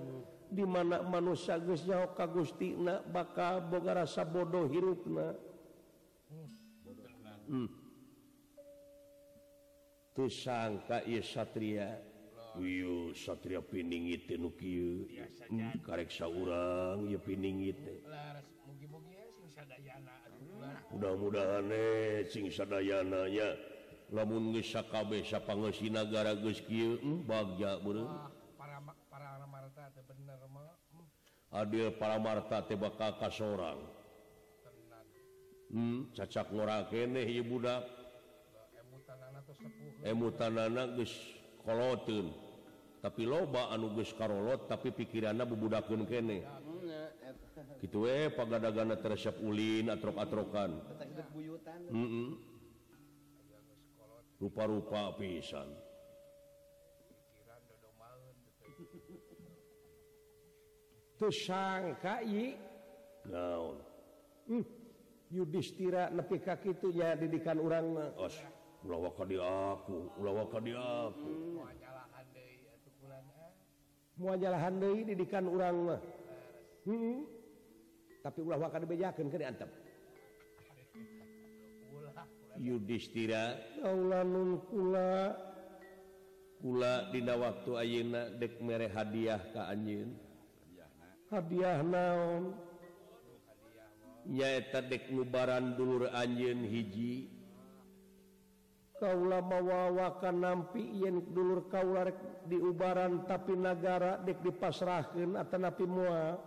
Dimana 0.51 0.99
manusia 1.05 1.61
gesnyahok 1.63 2.11
ka 2.17 2.27
gustina 2.27 2.99
bakal 3.07 3.63
boga 3.71 4.03
rasa 4.03 4.27
bodoh 4.27 4.67
hirupna. 4.67 5.31
Hmm. 7.45 7.84
tersangka 10.15 11.03
Satria. 11.19 11.99
Satria 13.11 13.59
pining 13.59 14.15
hmm, 14.15 15.83
kareksa 15.83 16.23
urang 16.23 17.03
pining 17.19 17.75
mudah-mudahan 20.95 21.67
eh, 21.67 22.23
singsayananya 22.31 23.59
lamun 24.15 24.55
KBsa 24.87 25.43
panagara 25.43 26.31
Adil 31.55 31.91
para 31.99 32.15
Marta 32.19 32.63
tebak 32.63 32.95
kakak 32.95 33.31
seorang 33.35 33.79
hmm, 35.71 36.15
cacak 36.15 36.47
ngora 36.55 36.87
keeh 36.87 37.43
budak. 37.43 38.04
Eh, 39.45 40.09
emutananakolotun 40.09 42.25
tapi 43.05 43.21
loba 43.21 43.69
anuges 43.69 44.17
Karolot 44.17 44.65
tapi 44.65 44.89
pikiran 44.89 45.37
bebudakun 45.45 46.09
kene. 46.09 46.41
Gitu 47.77 48.09
eh 48.09 48.33
pagadagana 48.33 48.97
teresep 48.97 49.37
ulin 49.45 49.93
atrok-atrokan. 49.93 50.81
Mm 51.93 52.07
-mm. 52.09 52.27
rupa-rupa 54.41 55.13
pisan. 55.21 55.69
Sangkai 61.15 62.59
hmm, 64.49 64.65
Yudhistira 65.31 66.11
nepi 66.13 66.37
kaki 66.43 66.75
itunya 66.77 67.17
didikan 67.17 67.57
orang 67.57 68.13
os. 68.19 68.35
ulawaka 68.85 69.23
di 69.25 69.37
aku 69.41 69.97
ulawaka 70.21 70.57
di 70.61 70.73
aku. 70.77 71.33
Mual 74.15 74.39
jalahan 74.39 74.73
deui 74.79 75.03
didikan 75.03 75.43
urang 75.49 75.77
mah. 75.91 76.01
Hmm. 76.85 77.25
tapi 78.21 78.45
ulah 78.45 78.61
waka 78.61 78.77
dibejakeun 78.77 79.29
keur 79.33 79.41
diantep 79.41 79.69
Yudhistira. 82.55 83.59
Kaula 83.83 84.23
nun 84.23 84.63
kula. 84.71 85.35
Kula 86.63 87.11
dina 87.11 87.35
waktu 87.35 87.71
ayeuna 87.75 88.31
dek 88.39 88.63
mere 88.63 88.87
hadiah 88.87 89.43
ka 89.51 89.67
anjeun. 89.67 90.15
Hadiah 91.27 91.83
naon? 91.83 92.55
Nyaeta 94.25 94.81
dek 94.87 95.11
nubaran 95.11 95.75
dulur 95.75 96.07
anjeun 96.15 96.63
hiji. 96.63 97.34
Kaula 98.95 99.43
mawawakan 99.43 100.39
nampi 100.39 101.03
yen 101.03 101.35
dulur 101.35 101.67
kaular 101.67 102.15
diubaran 102.47 103.27
tapi 103.27 103.51
negara 103.59 104.15
dek 104.23 104.39
dipasrahkan 104.39 105.35
atau 105.35 105.59
napi 105.59 105.83
mua. 105.83 106.39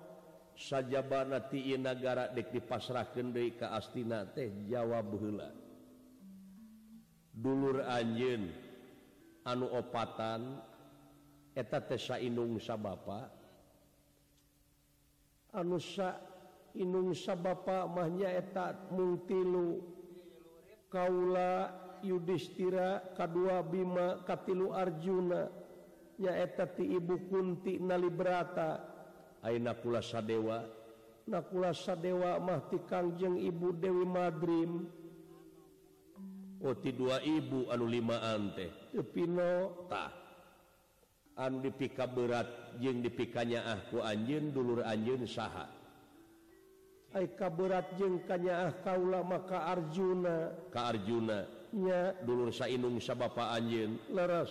Saja 0.57 1.05
banati 1.05 1.77
negara 1.77 2.33
dek 2.33 2.49
dipasrahkan 2.49 3.31
dari 3.31 3.53
ke 3.53 3.69
astina 3.69 4.25
teh 4.33 4.49
jawab 4.65 5.13
hela 5.21 5.69
dulur 7.39 7.87
anjen 7.87 8.51
anu 9.47 9.71
opatan 9.71 10.59
eta 11.55 11.79
teh 11.87 12.01
sainung 12.01 12.59
sabapa. 12.59 13.31
Anu 15.55 15.81
sa 15.81 16.19
inung 16.77 17.17
sabapa 17.17 17.89
mahnya 17.89 18.35
eta 18.37 18.77
mung 18.93 19.25
tilu 19.25 19.81
kaula 20.93 21.73
Yudhistira 22.05 23.15
K2 23.17 23.37
Bima 23.71 24.07
Katilu 24.27 24.75
Arjuna 24.75 25.49
nyaeta 26.19 26.67
ti 26.75 26.85
Ibu 26.99 27.31
Kunti 27.31 27.79
Nalibrata. 27.79 28.83
Ainakula 29.43 30.03
Sadewa? 30.03 30.67
Nakula 31.31 31.71
Sadewa 31.71 32.43
Mahti 32.43 32.83
Kangjeng 32.91 33.39
Ibu 33.39 33.79
Dewi 33.79 34.05
Madrim. 34.05 34.73
Oh, 36.59 36.75
Oti 36.75 36.91
dua 36.91 37.23
ibu 37.23 37.71
anu 37.71 37.87
limaan 37.87 38.51
teh. 38.59 38.67
Tepinotah 38.91 40.11
Anu 41.39 41.63
dipika 41.63 42.03
berat 42.11 42.51
jeung 42.83 42.99
dipikanya 42.99 43.63
ahku 43.63 44.03
anjin 44.03 44.51
dulur 44.51 44.83
anjin 44.83 45.23
saha. 45.23 45.71
Aika 47.15 47.47
berat 47.47 47.95
jeung 47.95 48.27
kanyaah 48.27 48.75
kaula 48.83 49.23
maka 49.23 49.71
Arjuna. 49.71 50.51
Ka 50.75 50.91
Arjuna. 50.91 51.47
ya. 51.73 52.15
Dulu 52.25 52.51
sayaung 52.53 52.99
anjeun. 52.99 53.99
Leres 54.13 54.51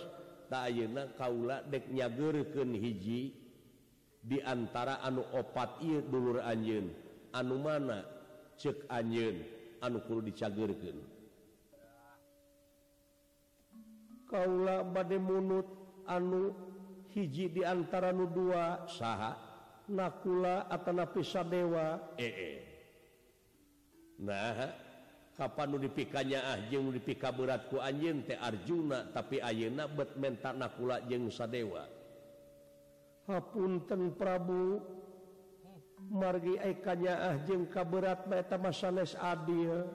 ayeuna 0.50 1.12
Kaula 1.18 1.60
deknya 1.66 2.08
gerken 2.08 2.72
hiji 2.74 3.34
diantara 4.24 5.02
anu 5.04 5.24
opat 5.34 5.82
ieu 5.84 6.02
dulu 6.04 6.40
anjeun. 6.40 6.90
Anu 7.34 7.56
mana? 7.60 8.04
Cek 8.58 8.90
anu 8.90 9.38
anukul 9.78 10.24
dicagerken 10.26 10.98
Kaula 14.28 14.82
bad 14.84 15.10
munut 15.16 15.68
anu 16.04 16.52
hiji 17.14 17.48
diantara 17.48 18.12
nu 18.12 18.28
dua. 18.28 18.84
Saha? 18.88 19.32
Nakula 19.88 20.68
atau 20.68 20.92
napisa 20.92 21.40
dewa. 21.40 21.96
Ee. 22.20 22.60
Nah 24.20 24.87
Kapan 25.38 25.70
nu 25.70 25.78
dipikanya 25.78 26.50
ahjeng 26.50 26.90
dipika 26.90 27.30
beratku 27.30 27.78
anjing 27.78 28.26
teh 28.26 28.34
Arjuna 28.34 29.06
tapi 29.14 29.38
ayeuna 29.38 29.86
bet 29.86 30.18
mentak 30.18 30.58
nakula 30.58 30.98
jeung 31.06 31.30
sadewa. 31.30 31.86
Hapunten 33.30 34.18
Prabu 34.18 34.82
margi 36.10 36.58
aikanya 36.58 37.30
ahjeng 37.30 37.70
kaberat 37.70 38.26
eta 38.34 38.58
masales 38.58 39.14
adil. 39.14 39.86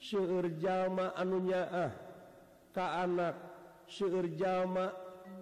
Seueur 0.00 0.56
jalma 0.56 1.12
anu 1.12 1.44
nyaah 1.44 1.92
ka 2.72 3.04
anak, 3.04 3.36
seueur 3.84 4.24
jalma 4.40 4.88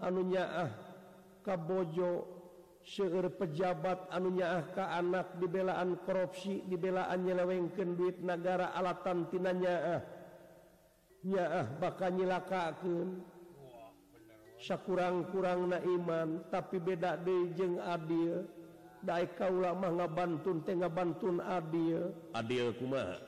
anu 0.02 0.26
nyaah 0.26 0.74
ka 1.46 1.54
bojo, 1.54 2.37
seger 2.88 3.28
pejabat 3.36 4.08
anunya 4.08 4.64
ka 4.72 4.96
anak 4.96 5.36
dibelaan 5.36 6.00
korupsi 6.08 6.64
dibelaan 6.64 7.20
nyelewengkeun 7.28 8.00
duit 8.00 8.16
negara 8.24 8.72
alatan 8.72 9.28
tinanya 9.28 10.00
ah 10.00 11.66
bakal 11.76 12.08
nyilakakeun. 12.16 13.20
Sakurang-kurang 14.58 15.70
na 15.70 15.78
iman 15.78 16.42
tapi 16.50 16.82
beda 16.82 17.14
deui 17.20 17.54
jeung 17.54 17.78
adil. 17.78 18.42
Dae 18.98 19.30
kaula 19.38 19.78
mah 19.78 19.94
ngabantun 19.94 20.66
teh 20.66 20.74
ngabantun 20.74 21.38
adil. 21.38 22.10
Adil 22.34 22.74
kumaha? 22.74 23.22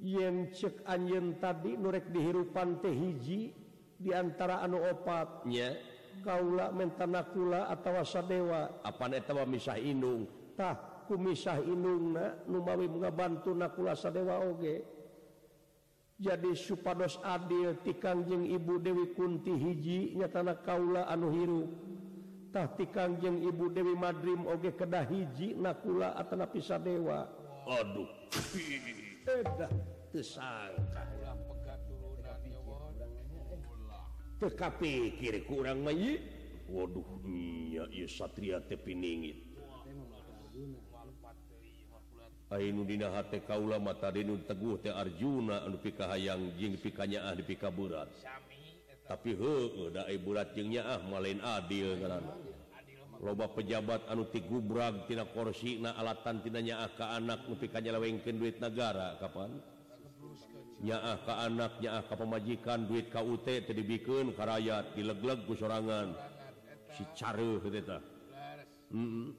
Yen 0.00 0.48
cek 0.48 0.80
anjeun 0.88 1.36
tadi 1.36 1.76
nurek 1.76 2.08
dihirupan 2.08 2.80
teh 2.80 2.88
hiji 2.88 3.52
di 4.00 4.10
antara 4.16 4.64
anu 4.64 4.80
opatnya 4.80 5.76
kaula 6.22 6.72
mentanakula 6.72 7.68
atau 7.72 8.04
sadewa. 8.04 8.80
Apa 8.84 9.08
misah 9.48 9.76
inungtah 9.76 10.90
kumisah 11.10 11.58
inung 11.66 12.14
numawi 12.46 12.86
bantu 13.10 13.50
nakula 13.50 13.98
sadewa 13.98 14.38
oge. 14.46 14.86
Jadi 16.20 16.52
supados 16.52 17.16
adil 17.24 17.80
tikangjeng 17.80 18.44
ibu 18.44 18.76
Dewi 18.76 19.16
Kunti 19.16 19.56
hiji 19.56 20.12
nyatana 20.14 20.60
kaula 20.60 21.08
anu 21.08 21.32
hiruptah 21.32 22.76
tikangjeng 22.76 23.40
ibu 23.40 23.72
Dewi 23.72 23.96
Madrim 23.96 24.44
oge 24.44 24.76
kedah 24.76 25.08
hiji 25.08 25.56
nakula 25.56 26.12
atau 26.12 26.44
pisah 26.44 26.76
dewa 26.76 27.24
Aduh. 27.64 28.04
TK 34.40 34.72
kiri 35.20 35.44
kurang 35.44 35.84
may 35.84 36.16
Waduh 36.70 37.26
nya 37.26 37.84
Satria 38.08 38.62
tepiningit 38.64 39.36
kaula 43.46 43.76
mata 43.78 44.08
Teguh 44.10 44.80
Te 44.82 44.90
Arjuna 44.90 45.62
anu 45.68 45.78
pikah 45.78 46.08
hayang 46.10 46.56
jing 46.56 46.74
pikanya 46.80 47.28
ah 47.28 47.34
di 47.36 47.44
pika 47.44 47.68
berat 47.68 48.10
tapi 49.06 49.34
he 49.34 49.54
ah 50.82 51.00
malain 51.04 51.42
adil 51.42 51.98
loba 53.20 53.46
pejabat 53.52 54.08
anu 54.08 54.24
tigubrag 54.32 55.04
tina 55.04 55.28
korsi 55.28 55.78
na 55.84 55.92
alatan 56.00 56.40
tinanya 56.40 56.80
ah 56.80 56.90
ka 56.96 57.12
anak 57.18 57.44
nu 57.44 57.54
pikanya 57.60 58.00
duit 58.00 58.56
negara 58.56 59.20
kapan? 59.20 59.52
nyaah 60.80 61.16
ke 61.28 61.32
anak 61.44 61.72
nyaah 61.84 62.02
ke 62.08 62.14
pemajikan 62.16 62.88
duit 62.88 63.12
KUT 63.12 63.44
tadi 63.44 63.82
bikin 63.84 64.32
karayat 64.32 64.96
dilegleg 64.96 65.44
ku 65.44 65.52
sorangan. 65.52 66.16
Si 66.96 67.06
caruh 67.14 67.62
eta 67.70 68.02
hmm. 68.90 69.30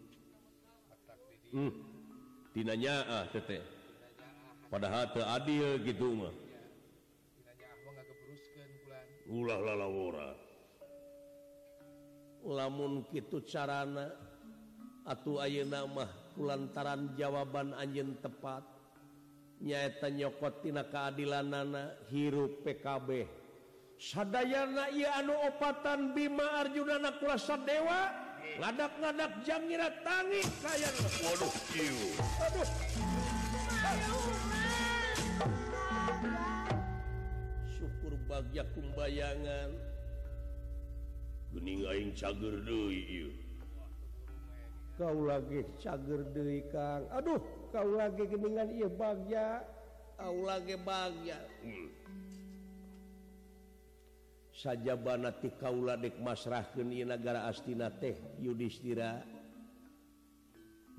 hmm. 1.52 1.72
tina 2.56 2.74
nyaah 2.80 3.28
tete 3.34 3.60
padahal 4.72 5.10
teu 5.12 5.26
adil 5.26 5.82
gitu 5.84 6.10
mah. 6.16 6.34
Ulah 9.32 9.60
lalawora 9.64 10.30
lamun 12.46 13.06
kitu 13.10 13.46
carana 13.46 14.10
atuh 15.06 15.46
ayeuna 15.46 15.86
mah 15.86 16.10
kulantaran 16.34 17.14
jawaban 17.18 17.74
anjeun 17.78 18.18
tepat. 18.22 18.80
nyaeta 19.62 20.09
nyokotina 20.09 20.89
keadilan 20.89 21.45
nana 21.45 21.93
hirup 22.09 22.66
PKB 22.66 23.30
sadayana 24.01 24.89
ia 24.89 25.22
anu 25.22 25.38
opatan 25.45 26.18
Bima 26.18 26.66
Arjunana 26.66 27.14
kurasa 27.22 27.62
dewa 27.62 28.09
ngadak-ngadak 28.57 29.45
jangira 29.45 29.93
tangi 30.01 30.41
kaya 30.66 30.89
waduh 31.24 31.53
iu. 31.78 31.99
aduh. 32.41 32.70
Syukur 37.70 38.14
bagya 38.28 38.66
kumbayangan. 38.76 39.72
Gening 41.53 41.84
aing 41.86 42.12
cager 42.18 42.59
deui 42.66 42.99
ieu 43.07 43.32
kau 45.01 45.26
lagi 45.26 45.66
cager 45.82 46.22
deui 46.30 46.62
Kang. 46.70 47.09
Aduh. 47.09 47.61
kau 47.72 47.88
lagi 47.95 48.24
geningan 48.28 48.69
iya 48.76 48.89
bagja. 48.91 49.63
Lagi 50.22 50.78
bagja. 50.86 51.39
Hmm. 51.65 51.89
saja 54.61 54.93
banati 54.93 55.49
kaula 55.57 55.97
dek 55.97 56.22
masrahkeun 56.22 56.93
ieu 56.93 57.09
nagara 57.09 57.49
astina 57.49 57.89
teh 57.89 58.13
Yudhistira. 58.38 59.26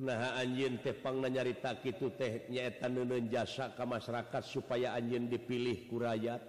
Nah 0.03 0.35
anjeun 0.35 0.83
teh 0.83 0.99
pangna 0.99 1.31
nyarita 1.31 1.79
kitu 1.79 2.11
teh 2.19 2.51
nyaeta 2.51 2.91
neuneun 2.91 3.31
jasa 3.31 3.71
ka 3.79 3.87
masyarakat 3.87 4.43
supaya 4.43 4.99
anjeun 4.99 5.31
dipilih 5.31 5.87
ku 5.87 6.03
rakyat 6.03 6.43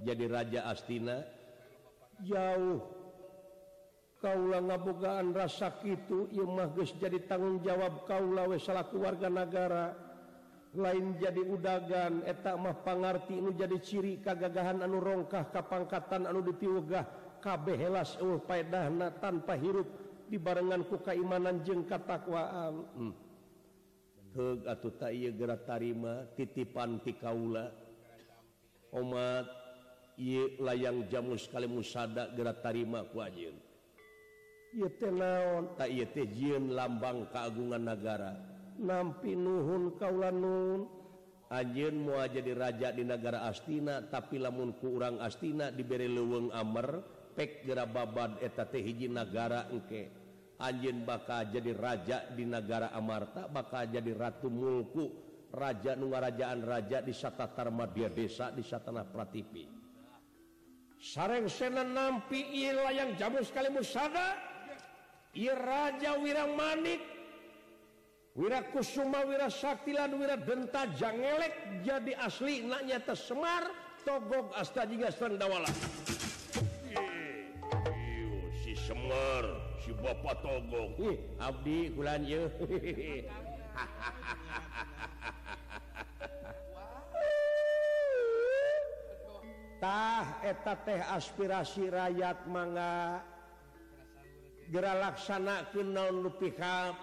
jadi 0.00 0.24
raja 0.24 0.60
astina. 0.72 1.20
Jauh 2.24 3.03
Kaula 4.24 4.56
ngabogaan 4.64 5.36
rasa 5.36 5.68
itu 5.84 6.32
Imahgus 6.32 6.96
jadi 6.96 7.20
tanggung 7.28 7.60
jawab 7.60 8.08
Kaulawe 8.08 8.56
salaku 8.56 9.04
warga 9.04 9.28
negara 9.28 9.92
lain 10.72 11.20
jadi 11.20 11.44
udagan 11.44 12.24
etak 12.24 12.56
mah 12.56 12.72
pangarti 12.80 13.36
ini 13.36 13.52
jadi 13.52 13.76
ciri 13.84 14.24
kagagahan 14.24 14.80
anu 14.80 14.96
rongkah 14.96 15.52
kapangkatan 15.52 16.24
anu 16.24 16.40
ditiwegah 16.40 17.04
kabeh 17.44 17.76
helas 17.76 18.16
uh 18.16 18.40
paedahna 18.40 19.12
tanpa 19.20 19.60
hirup 19.60 19.86
dibarengan 20.32 20.88
ku 20.88 20.98
keimanan 21.04 21.60
jeung 21.60 21.84
katakwaan. 21.84 22.74
Hmm. 22.96 23.14
Heug 24.34 24.66
atuh 24.66 24.92
ta 24.98 25.12
ieu 25.14 25.30
geura 25.30 25.60
tarima 25.60 26.26
titipan 26.34 26.98
ti 27.04 27.14
kaula. 27.14 27.70
Umat 28.90 29.46
ieu 30.18 30.58
layang 30.58 31.06
jamus 31.06 31.46
sekali 31.46 31.68
musada 31.68 32.32
geura 32.34 32.56
tarima 32.56 33.06
ku 33.06 33.20
anjeun. 33.20 33.63
naon? 35.10 35.74
Lambang 36.70 37.30
keagungan 37.30 37.82
negara 37.86 38.54
nampi 38.80 39.38
Nuhun 39.38 39.94
kaulaun 39.98 40.90
Anjin 41.52 42.02
mua 42.02 42.26
jadi 42.26 42.50
raja 42.56 42.88
di 42.90 43.06
negara 43.06 43.46
Astina 43.46 44.02
tapi 44.10 44.42
lamun 44.42 44.74
kurang 44.80 45.22
Astina 45.22 45.70
diberi 45.70 46.10
leweng 46.10 46.50
Amer 46.50 47.04
pek 47.36 47.62
gera 47.62 47.86
babad 47.86 48.42
eta 48.42 48.66
teh 48.66 48.80
hiji 48.80 49.06
negara 49.06 49.70
engke. 49.70 50.10
Anjin 50.58 51.04
bakal 51.04 51.52
jadi 51.52 51.76
raja 51.76 52.18
di 52.32 52.48
negara 52.48 52.90
Amarta 52.96 53.46
bakal 53.46 53.86
jadi 53.86 54.08
ratu 54.16 54.48
mulku 54.50 55.04
raja 55.52 55.94
nungarajaan 55.94 56.64
raja 56.64 57.04
di 57.04 57.12
Satatar 57.14 57.70
Madya 57.70 58.10
desa 58.10 58.50
di 58.50 58.64
Satana 58.64 59.04
Pratipi. 59.06 59.68
Sareng 60.98 61.46
sena 61.52 61.84
nampi 61.84 62.40
ilah 62.66 62.90
yang 62.90 63.14
jamu 63.20 63.44
sekali 63.44 63.68
musada 63.68 64.53
Raja 65.42 66.14
Wirang 66.22 66.54
Manik 66.54 67.02
Wirakusuma 68.34 69.26
Wirasaktilan 69.26 70.14
Wira 70.18 70.38
Denta 70.38 70.86
Jangelek 70.94 71.82
jadi 71.82 72.14
asli 72.18 72.62
naknya 72.62 73.02
tersemar 73.02 73.66
Togog 74.06 74.54
Astajiga 74.54 75.10
Sendawala 75.10 75.70
si 78.62 78.78
Semar 78.78 79.44
si 79.82 79.90
Bapak 79.98 80.42
Togog 80.42 80.98
Ih, 81.02 81.18
Abdi 81.42 81.90
kulan 81.92 82.22
ye. 82.26 82.46
Tah 89.84 90.40
eta 90.40 90.80
teh 90.80 90.96
aspirasi 90.96 91.92
rakyat 91.92 92.48
mangga. 92.48 93.20
gera 94.72 94.92
laksana 94.96 95.68
ke 95.72 95.80
naon 95.82 96.24
lupika 96.24 96.94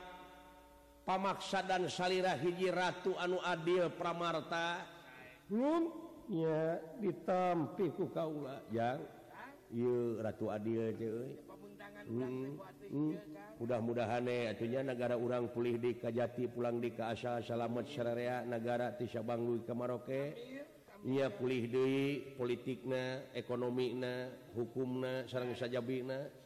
pamaksa 1.05 1.65
dan 1.65 1.89
salirah 1.89 2.37
hiji 2.37 2.69
Ratu 2.69 3.17
anu 3.17 3.41
Adil 3.41 3.89
Pramarta 3.93 4.85
lumnya 5.51 6.79
ditampi 7.01 7.91
ku 7.97 8.07
kaula. 8.13 8.63
Yang 8.71 9.03
ieu 9.75 10.19
Ratu 10.21 10.47
Adil 10.53 10.95
hmm. 12.07 12.59
hmm. 12.91 13.13
mudah-mudahan 13.59 14.25
eh, 14.27 14.51
atunya 14.51 14.83
negara 14.83 15.15
urang 15.19 15.51
pulih 15.51 15.77
di 15.79 15.99
Kajati 15.99 16.47
pulang 16.51 16.79
di 16.79 16.91
keasa 16.95 17.43
salamet 17.43 17.87
syariah 17.87 18.47
negara 18.47 18.95
Tisya 18.95 19.25
Bangui 19.25 19.63
ke 19.67 19.73
Maroke. 19.75 20.23
Ia 21.01 21.33
pulih 21.33 21.65
deui 21.65 22.37
politikna 22.37 23.33
ekonomina 23.33 24.29
hukumna 24.53 25.25
sarang 25.25 25.57
sajabina. 25.57 26.40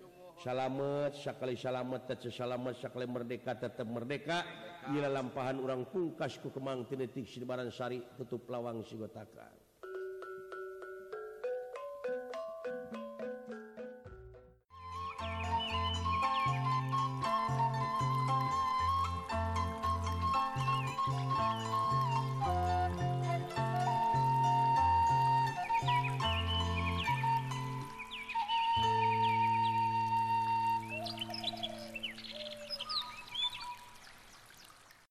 salamet 0.45 1.17
sekali 1.17 1.57
salamet 1.57 2.05
salamet 2.29 2.77
sekali 2.77 3.09
merdeka 3.09 3.57
tetap 3.57 3.89
merdeka. 3.89 4.45
Bila 4.85 5.09
lampahan 5.09 5.57
orang 5.57 5.89
pungkasku 5.89 6.53
kemang 6.53 6.85
tinetik 6.85 7.25
Sibaransari 7.25 8.13
tutup 8.13 8.45
lawang 8.53 8.85
Sigotaka 8.85 9.64